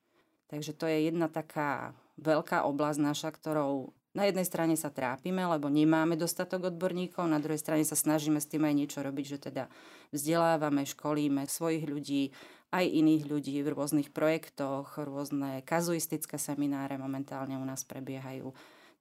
[0.51, 5.71] Takže to je jedna taká veľká oblasť naša, ktorou na jednej strane sa trápime, lebo
[5.71, 9.63] nemáme dostatok odborníkov, na druhej strane sa snažíme s tým aj niečo robiť, že teda
[10.11, 12.35] vzdelávame, školíme svojich ľudí,
[12.71, 18.51] aj iných ľudí v rôznych projektoch, rôzne kazuistické semináre momentálne u nás prebiehajú.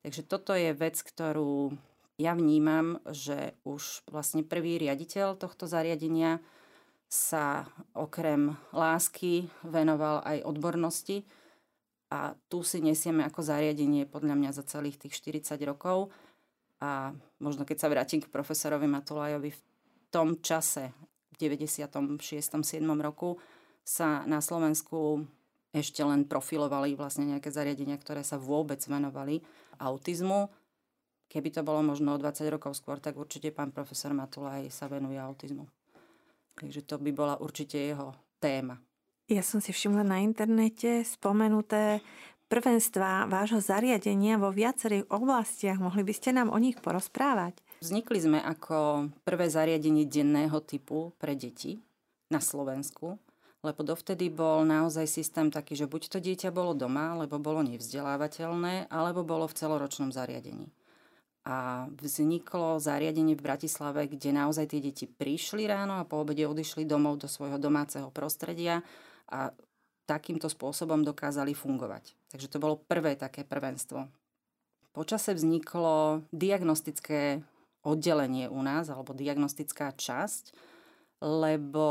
[0.02, 1.74] Takže toto je vec, ktorú
[2.20, 6.42] ja vnímam, že už vlastne prvý riaditeľ tohto zariadenia
[7.10, 11.26] sa okrem lásky venoval aj odbornosti,
[12.10, 16.10] a tu si nesieme ako zariadenie podľa mňa za celých tých 40 rokov.
[16.82, 19.62] A možno keď sa vrátim k profesorovi Matulajovi, v
[20.10, 20.90] tom čase,
[21.30, 21.86] v 96.
[22.66, 22.82] 7.
[22.98, 23.38] roku,
[23.86, 25.22] sa na Slovensku
[25.70, 29.38] ešte len profilovali vlastne nejaké zariadenia, ktoré sa vôbec venovali
[29.78, 30.50] autizmu.
[31.30, 35.14] Keby to bolo možno o 20 rokov skôr, tak určite pán profesor Matulaj sa venuje
[35.14, 35.70] autizmu.
[36.58, 38.82] Takže to by bola určite jeho téma.
[39.30, 42.02] Ja som si všimla na internete spomenuté
[42.50, 45.78] prvenstva vášho zariadenia vo viacerých oblastiach.
[45.78, 47.62] Mohli by ste nám o nich porozprávať?
[47.78, 51.78] Vznikli sme ako prvé zariadenie denného typu pre deti
[52.26, 53.22] na Slovensku,
[53.62, 58.90] lebo dovtedy bol naozaj systém taký, že buď to dieťa bolo doma, lebo bolo nevzdelávateľné,
[58.90, 60.74] alebo bolo v celoročnom zariadení.
[61.46, 66.82] A vzniklo zariadenie v Bratislave, kde naozaj tie deti prišli ráno a po obede odišli
[66.82, 68.82] domov do svojho domáceho prostredia
[69.30, 69.54] a
[70.10, 72.18] takýmto spôsobom dokázali fungovať.
[72.34, 74.10] Takže to bolo prvé také prvenstvo.
[74.90, 77.46] Počase vzniklo diagnostické
[77.86, 80.50] oddelenie u nás, alebo diagnostická časť,
[81.22, 81.86] lebo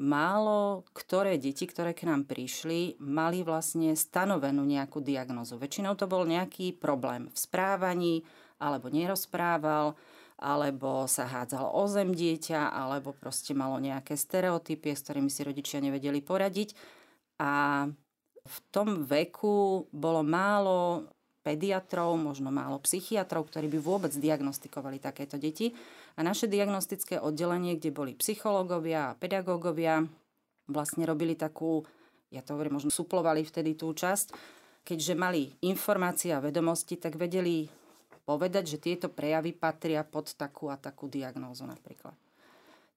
[0.00, 5.60] málo ktoré deti, ktoré k nám prišli, mali vlastne stanovenú nejakú diagnozu.
[5.60, 8.14] Väčšinou to bol nejaký problém v správaní,
[8.60, 9.94] alebo nerozprával,
[10.40, 15.84] alebo sa hádzalo o zem dieťa, alebo proste malo nejaké stereotypy, s ktorými si rodičia
[15.84, 16.72] nevedeli poradiť.
[17.44, 17.84] A
[18.40, 21.04] v tom veku bolo málo
[21.44, 25.72] pediatrov, možno málo psychiatrov, ktorí by vôbec diagnostikovali takéto deti.
[26.16, 30.04] A naše diagnostické oddelenie, kde boli psychológovia a pedagógovia,
[30.68, 31.84] vlastne robili takú,
[32.32, 34.32] ja to hovorím, možno suplovali vtedy tú časť,
[34.84, 37.68] keďže mali informácie a vedomosti, tak vedeli
[38.24, 42.14] povedať, že tieto prejavy patria pod takú a takú diagnózu napríklad.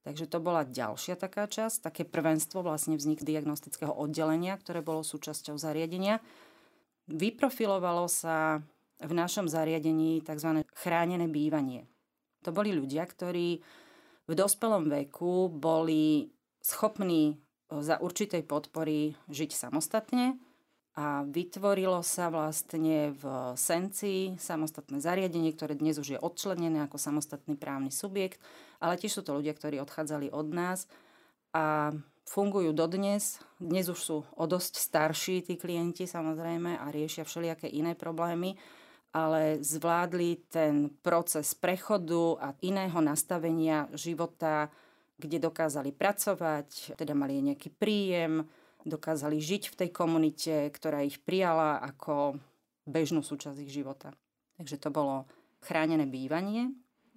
[0.03, 5.55] Takže to bola ďalšia taká časť, také prvenstvo, vlastne vznik diagnostického oddelenia, ktoré bolo súčasťou
[5.55, 6.19] zariadenia.
[7.07, 8.59] Vyprofilovalo sa
[8.99, 10.67] v našom zariadení tzv.
[10.75, 11.87] chránené bývanie.
[12.43, 13.63] To boli ľudia, ktorí
[14.27, 16.27] v dospelom veku boli
[16.59, 17.39] schopní
[17.71, 20.35] za určitej podpory žiť samostatne,
[20.93, 23.23] a vytvorilo sa vlastne v
[23.57, 28.37] Senci samostatné zariadenie, ktoré dnes už je odčlenené ako samostatný právny subjekt,
[28.77, 30.85] ale tiež sú to ľudia, ktorí odchádzali od nás
[31.49, 31.97] a
[32.29, 33.41] fungujú dodnes.
[33.57, 38.53] Dnes už sú o dosť starší tí klienti samozrejme a riešia všelijaké iné problémy,
[39.17, 44.69] ale zvládli ten proces prechodu a iného nastavenia života,
[45.17, 48.45] kde dokázali pracovať, teda mali nejaký príjem,
[48.83, 52.37] dokázali žiť v tej komunite, ktorá ich prijala ako
[52.83, 54.11] bežnú súčasť ich života.
[54.59, 55.25] Takže to bolo
[55.63, 56.75] chránené bývanie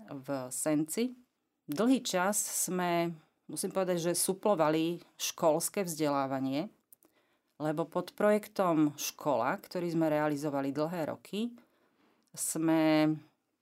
[0.09, 1.13] v Senci.
[1.67, 3.11] Dlhý čas sme,
[3.51, 6.71] musím povedať, že suplovali školské vzdelávanie,
[7.59, 11.51] lebo pod projektom Škola, ktorý sme realizovali dlhé roky,
[12.37, 13.11] sme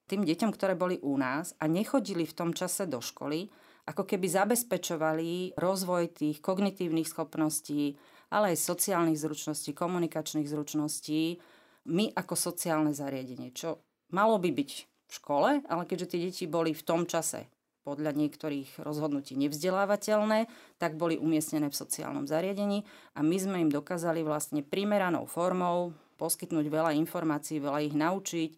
[0.04, 3.48] tým deťom, ktoré boli u nás a nechodili v tom čase do školy,
[3.84, 7.96] ako keby zabezpečovali rozvoj tých kognitívnych schopností,
[8.32, 11.38] ale aj sociálnych zručností, komunikačných zručností,
[11.84, 13.84] my ako sociálne zariadenie, čo
[14.16, 17.44] malo by byť v škole, ale keďže tie deti boli v tom čase
[17.84, 20.48] podľa niektorých rozhodnutí nevzdelávateľné,
[20.80, 26.66] tak boli umiestnené v sociálnom zariadení a my sme im dokázali vlastne primeranou formou poskytnúť
[26.72, 28.50] veľa informácií, veľa ich naučiť.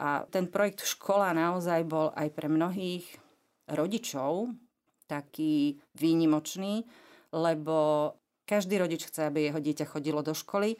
[0.00, 3.04] A ten projekt škola naozaj bol aj pre mnohých
[3.70, 4.54] rodičov
[5.06, 6.82] taký výnimočný,
[7.34, 8.10] lebo
[8.46, 10.78] každý rodič chce, aby jeho dieťa chodilo do školy,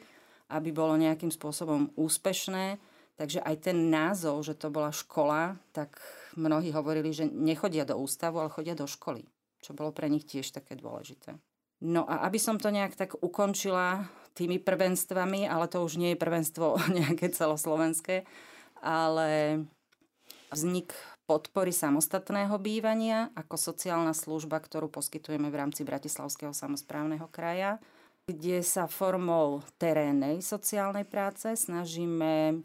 [0.51, 2.79] aby bolo nejakým spôsobom úspešné.
[3.17, 5.97] Takže aj ten názov, že to bola škola, tak
[6.37, 9.25] mnohí hovorili, že nechodia do ústavu, ale chodia do školy.
[9.57, 11.33] Čo bolo pre nich tiež také dôležité.
[11.81, 14.05] No a aby som to nejak tak ukončila
[14.37, 18.23] tými prvenstvami, ale to už nie je prvenstvo nejaké celoslovenské,
[18.85, 19.61] ale
[20.53, 20.93] vznik
[21.27, 27.83] podpory samostatného bývania ako sociálna služba, ktorú poskytujeme v rámci Bratislavského samozprávneho kraja,
[28.25, 32.63] kde sa formou terénnej sociálnej práce snažíme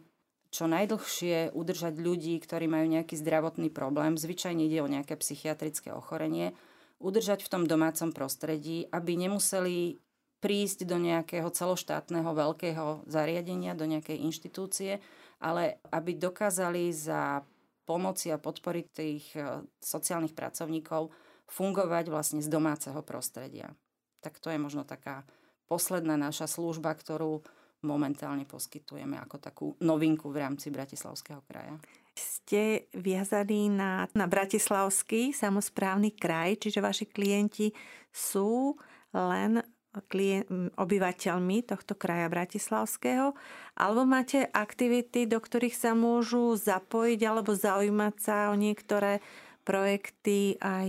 [0.53, 6.53] čo najdlhšie udržať ľudí, ktorí majú nejaký zdravotný problém, zvyčajne ide o nejaké psychiatrické ochorenie,
[7.01, 9.97] udržať v tom domácom prostredí, aby nemuseli
[10.45, 15.01] prísť do nejakého celoštátneho veľkého zariadenia, do nejakej inštitúcie,
[15.41, 17.41] ale aby dokázali za
[17.83, 21.11] pomoci a podpory tých e, sociálnych pracovníkov
[21.51, 23.75] fungovať vlastne z domáceho prostredia.
[24.23, 25.27] Tak to je možno taká
[25.67, 27.43] posledná naša služba, ktorú
[27.83, 31.75] momentálne poskytujeme ako takú novinku v rámci Bratislavského kraja.
[32.15, 37.75] Ste viazaní na, na Bratislavský samozprávny kraj, čiže vaši klienti
[38.13, 38.79] sú
[39.13, 39.61] len
[40.09, 43.37] klient, obyvateľmi tohto kraja Bratislavského,
[43.77, 49.21] alebo máte aktivity, do ktorých sa môžu zapojiť alebo zaujímať sa o niektoré
[49.69, 50.89] projekty aj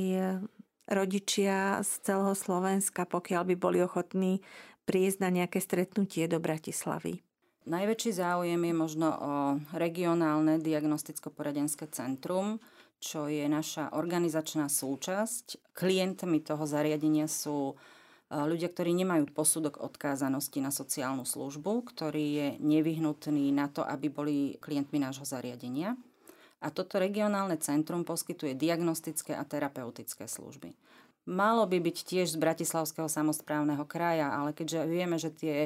[0.87, 4.43] rodičia z celého Slovenska, pokiaľ by boli ochotní
[4.83, 7.23] prísť na nejaké stretnutie do Bratislavy.
[7.63, 9.33] Najväčší záujem je možno o
[9.71, 12.59] regionálne diagnosticko-poradenské centrum,
[12.99, 15.71] čo je naša organizačná súčasť.
[15.71, 17.79] Klientmi toho zariadenia sú
[18.33, 24.35] ľudia, ktorí nemajú posudok odkázanosti na sociálnu službu, ktorý je nevyhnutný na to, aby boli
[24.57, 25.93] klientmi nášho zariadenia.
[26.63, 30.73] A toto regionálne centrum poskytuje diagnostické a terapeutické služby.
[31.29, 35.57] Malo by byť tiež z Bratislavského samozprávneho kraja, ale keďže vieme, že tie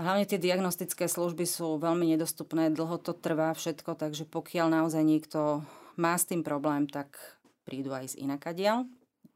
[0.00, 5.60] Hlavne tie diagnostické služby sú veľmi nedostupné, dlho to trvá všetko, takže pokiaľ naozaj niekto
[6.00, 7.12] má s tým problém, tak
[7.68, 8.88] prídu aj z inakadiaľ.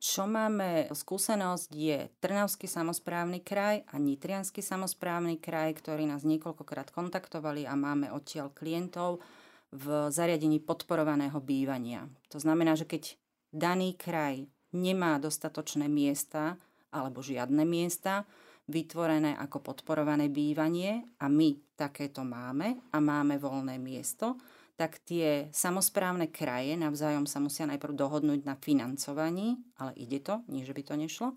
[0.05, 7.65] Čo máme skúsenosť je Trnavský samozprávny kraj a Nitrianský samozprávny kraj, ktorí nás niekoľkokrát kontaktovali
[7.65, 9.25] a máme odtiaľ klientov
[9.73, 12.05] v zariadení podporovaného bývania.
[12.29, 13.17] To znamená, že keď
[13.49, 14.45] daný kraj
[14.77, 16.61] nemá dostatočné miesta
[16.93, 18.29] alebo žiadne miesta
[18.69, 24.37] vytvorené ako podporované bývanie a my takéto máme a máme voľné miesto,
[24.75, 30.67] tak tie samozprávne kraje navzájom sa musia najprv dohodnúť na financovaní, ale ide to, nie
[30.67, 31.29] že by to nešlo.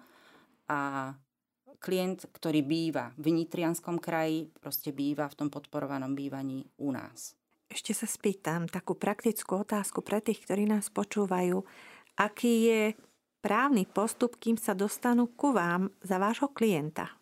[0.68, 1.14] A
[1.78, 7.38] klient, ktorý býva v Nitrianskom kraji, proste býva v tom podporovanom bývaní u nás.
[7.68, 11.62] Ešte sa spýtam takú praktickú otázku pre tých, ktorí nás počúvajú.
[12.18, 12.82] Aký je
[13.44, 17.17] právny postup, kým sa dostanú ku vám za vášho klienta?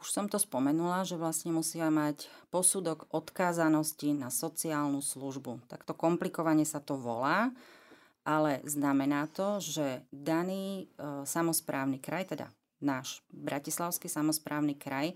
[0.00, 5.68] Už som to spomenula, že vlastne musia mať posudok odkázanosti na sociálnu službu.
[5.68, 7.52] Takto komplikovane sa to volá,
[8.24, 12.48] ale znamená to, že daný e, samozprávny kraj, teda
[12.80, 15.12] náš Bratislavský samozprávny kraj,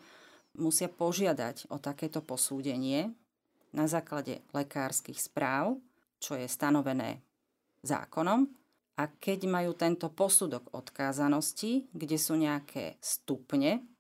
[0.61, 3.09] musia požiadať o takéto posúdenie
[3.73, 5.81] na základe lekárskych správ,
[6.21, 7.25] čo je stanovené
[7.81, 8.53] zákonom.
[9.01, 13.94] A keď majú tento posudok odkázanosti, kde sú nejaké stupne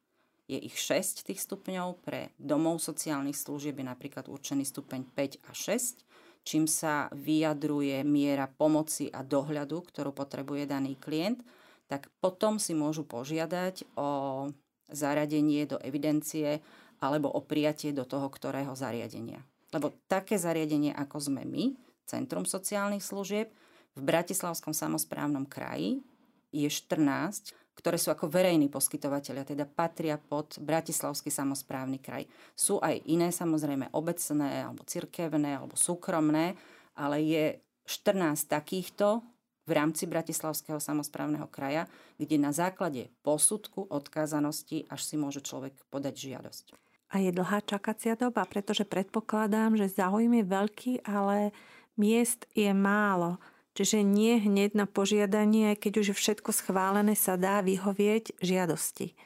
[0.45, 5.53] je ich 6 tých stupňov, pre domov sociálnych služieb je napríklad určený stupeň 5 a
[5.57, 6.05] 6,
[6.45, 11.40] čím sa vyjadruje miera pomoci a dohľadu, ktorú potrebuje daný klient,
[11.88, 14.49] tak potom si môžu požiadať o
[14.92, 16.61] zaradenie do evidencie
[17.01, 19.40] alebo o prijatie do toho ktorého zariadenia.
[19.72, 21.74] Lebo také zariadenie, ako sme my,
[22.05, 23.49] Centrum sociálnych služieb,
[23.97, 26.05] v Bratislavskom samozprávnom kraji
[26.53, 32.25] je 14 ktoré sú ako verejní poskytovateľia, teda patria pod Bratislavský samozprávny kraj.
[32.55, 36.55] Sú aj iné, samozrejme, obecné, alebo cirkevné, alebo súkromné,
[36.95, 37.45] ale je
[37.85, 39.20] 14 takýchto
[39.64, 41.89] v rámci Bratislavského samozprávneho kraja,
[42.20, 46.66] kde na základe posudku odkázanosti až si môže človek podať žiadosť.
[47.14, 51.55] A je dlhá čakacia doba, pretože predpokladám, že záujem je veľký, ale
[51.95, 53.39] miest je málo.
[53.75, 59.18] Čiže nie hneď na požiadanie, keď už je všetko schválené, sa dá vyhovieť žiadosti.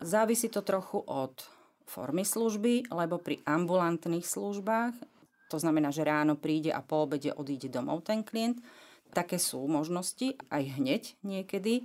[0.00, 1.44] Závisí to trochu od
[1.84, 4.96] formy služby, lebo pri ambulantných službách,
[5.52, 8.64] to znamená, že ráno príde a po obede odíde domov ten klient,
[9.12, 11.84] také sú možnosti, aj hneď niekedy.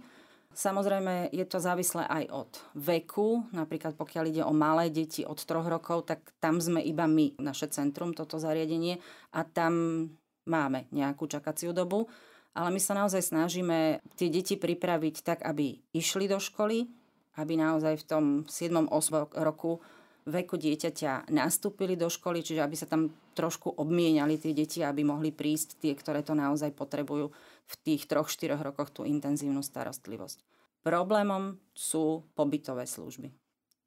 [0.56, 3.44] Samozrejme, je to závislé aj od veku.
[3.52, 7.68] Napríklad pokiaľ ide o malé deti od troch rokov, tak tam sme iba my, naše
[7.68, 9.04] centrum, toto zariadenie.
[9.36, 10.08] A tam
[10.46, 12.10] máme nejakú čakaciu dobu,
[12.56, 16.88] ale my sa naozaj snažíme tie deti pripraviť tak, aby išli do školy,
[17.36, 18.88] aby naozaj v tom 7.
[18.88, 19.36] 8.
[19.44, 19.84] roku
[20.26, 25.30] veku dieťaťa nastúpili do školy, čiže aby sa tam trošku obmieniali tie deti, aby mohli
[25.30, 27.30] prísť tie, ktoré to naozaj potrebujú
[27.66, 30.42] v tých 3-4 rokoch tú intenzívnu starostlivosť.
[30.82, 33.30] Problémom sú pobytové služby.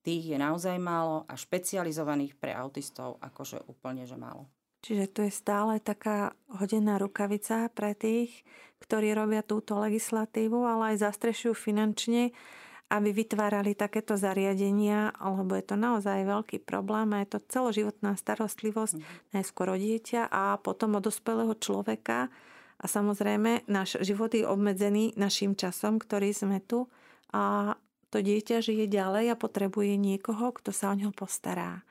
[0.03, 4.47] Tých je naozaj málo a špecializovaných pre autistov akože úplne že málo.
[4.79, 8.47] Čiže tu je stále taká hodená rukavica pre tých,
[8.79, 12.31] ktorí robia túto legislatívu, ale aj zastrešujú finančne,
[12.89, 18.97] aby vytvárali takéto zariadenia, lebo je to naozaj veľký problém a je to celoživotná starostlivosť
[18.97, 19.05] mm.
[19.37, 22.33] najskôr o dieťa a potom o dospelého človeka.
[22.79, 26.89] A samozrejme, náš život je obmedzený našim časom, ktorý sme tu
[27.35, 27.75] a
[28.09, 31.85] to dieťa žije ďalej a potrebuje niekoho, kto sa o neho postará.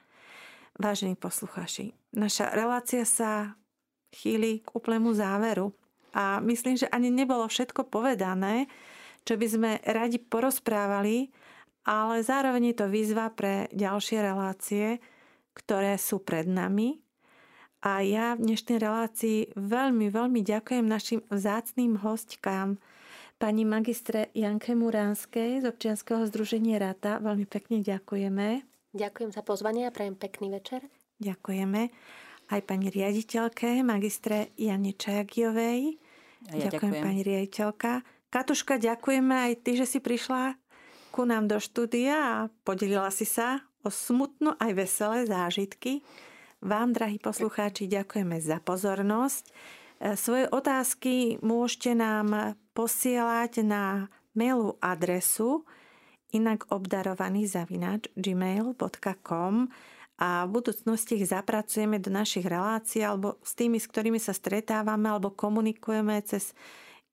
[0.77, 3.57] Vážení posluchači, naša relácia sa
[4.13, 5.73] chýli k úplnému záveru
[6.13, 8.69] a myslím, že ani nebolo všetko povedané,
[9.25, 11.33] čo by sme radi porozprávali,
[11.81, 15.01] ale zároveň je to výzva pre ďalšie relácie,
[15.57, 17.01] ktoré sú pred nami.
[17.81, 22.77] A ja v dnešnej relácii veľmi, veľmi ďakujem našim vzácným hostkám,
[23.41, 27.21] pani magistre Janke Muránskej z občianskeho združenia Rata.
[27.21, 28.76] Veľmi pekne ďakujeme.
[28.97, 30.81] Ďakujem za pozvanie a prajem pekný večer.
[31.21, 31.93] Ďakujeme
[32.49, 36.01] aj pani riaditeľke, magistre Jane Čajagiovej.
[36.49, 37.91] Ja ďakujem, ďakujem pani riaditeľka.
[38.33, 40.57] Katuška, ďakujeme aj ty, že si prišla
[41.13, 46.05] ku nám do štúdia a podelila si sa o smutnú aj veselé zážitky.
[46.61, 49.43] Vám, drahí poslucháči, ďakujeme za pozornosť.
[49.45, 49.53] E,
[50.17, 55.65] svoje otázky môžete nám posielať na mailu adresu
[56.35, 59.69] inak obdarovaný zavinač gmail.com
[60.17, 65.13] a v budúcnosti ich zapracujeme do našich relácií alebo s tými, s ktorými sa stretávame
[65.13, 66.57] alebo komunikujeme cez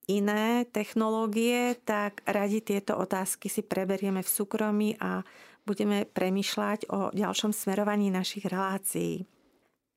[0.09, 5.21] iné technológie, tak radi tieto otázky si preberieme v súkromí a
[5.65, 9.25] budeme premyšľať o ďalšom smerovaní našich relácií.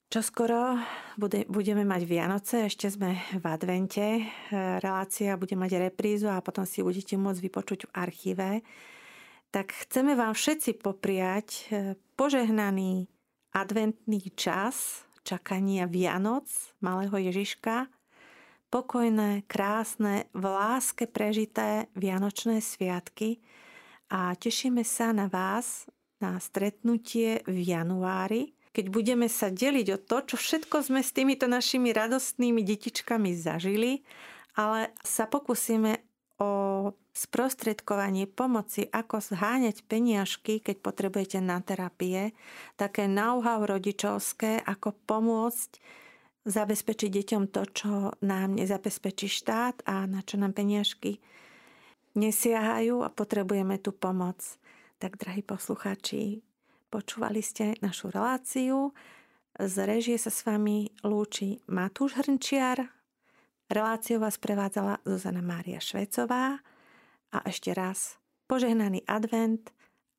[0.08, 0.80] Čo skoro
[1.20, 4.24] bude, budeme mať Vianoce, ešte sme v advente.
[4.80, 8.48] Relácia bude mať reprízu a potom si budete môcť vypočuť v archíve
[9.50, 13.08] tak chceme vám všetci popriať e, požehnaný
[13.56, 16.48] adventný čas čakania Vianoc
[16.80, 17.88] malého Ježiška,
[18.68, 23.40] pokojné, krásne, v láske prežité Vianočné sviatky
[24.12, 25.88] a tešíme sa na vás
[26.20, 31.48] na stretnutie v januári, keď budeme sa deliť o to, čo všetko sme s týmito
[31.48, 34.04] našimi radostnými detičkami zažili,
[34.58, 36.02] ale sa pokúsime
[36.38, 42.30] o sprostredkovanie pomoci, ako zháňať peniažky, keď potrebujete na terapie,
[42.78, 45.70] také know-how rodičovské, ako pomôcť
[46.46, 47.90] zabezpečiť deťom to, čo
[48.22, 51.18] nám nezabezpečí štát a na čo nám peniažky
[52.18, 54.38] nesiahajú a potrebujeme tú pomoc.
[54.98, 56.42] Tak, drahí poslucháči,
[56.90, 58.90] počúvali ste našu reláciu.
[59.58, 62.90] Z režie sa s vami lúči Matúš Hrnčiar.
[63.70, 66.58] Reláciu vás prevádzala Zuzana Mária Švecová.
[67.28, 68.16] A ešte raz
[68.48, 69.68] požehnaný advent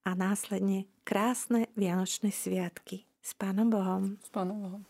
[0.06, 3.10] a následne krásne Vianočné sviatky.
[3.20, 4.22] S Pánom Bohom.
[4.22, 4.84] S Pánom Bohom.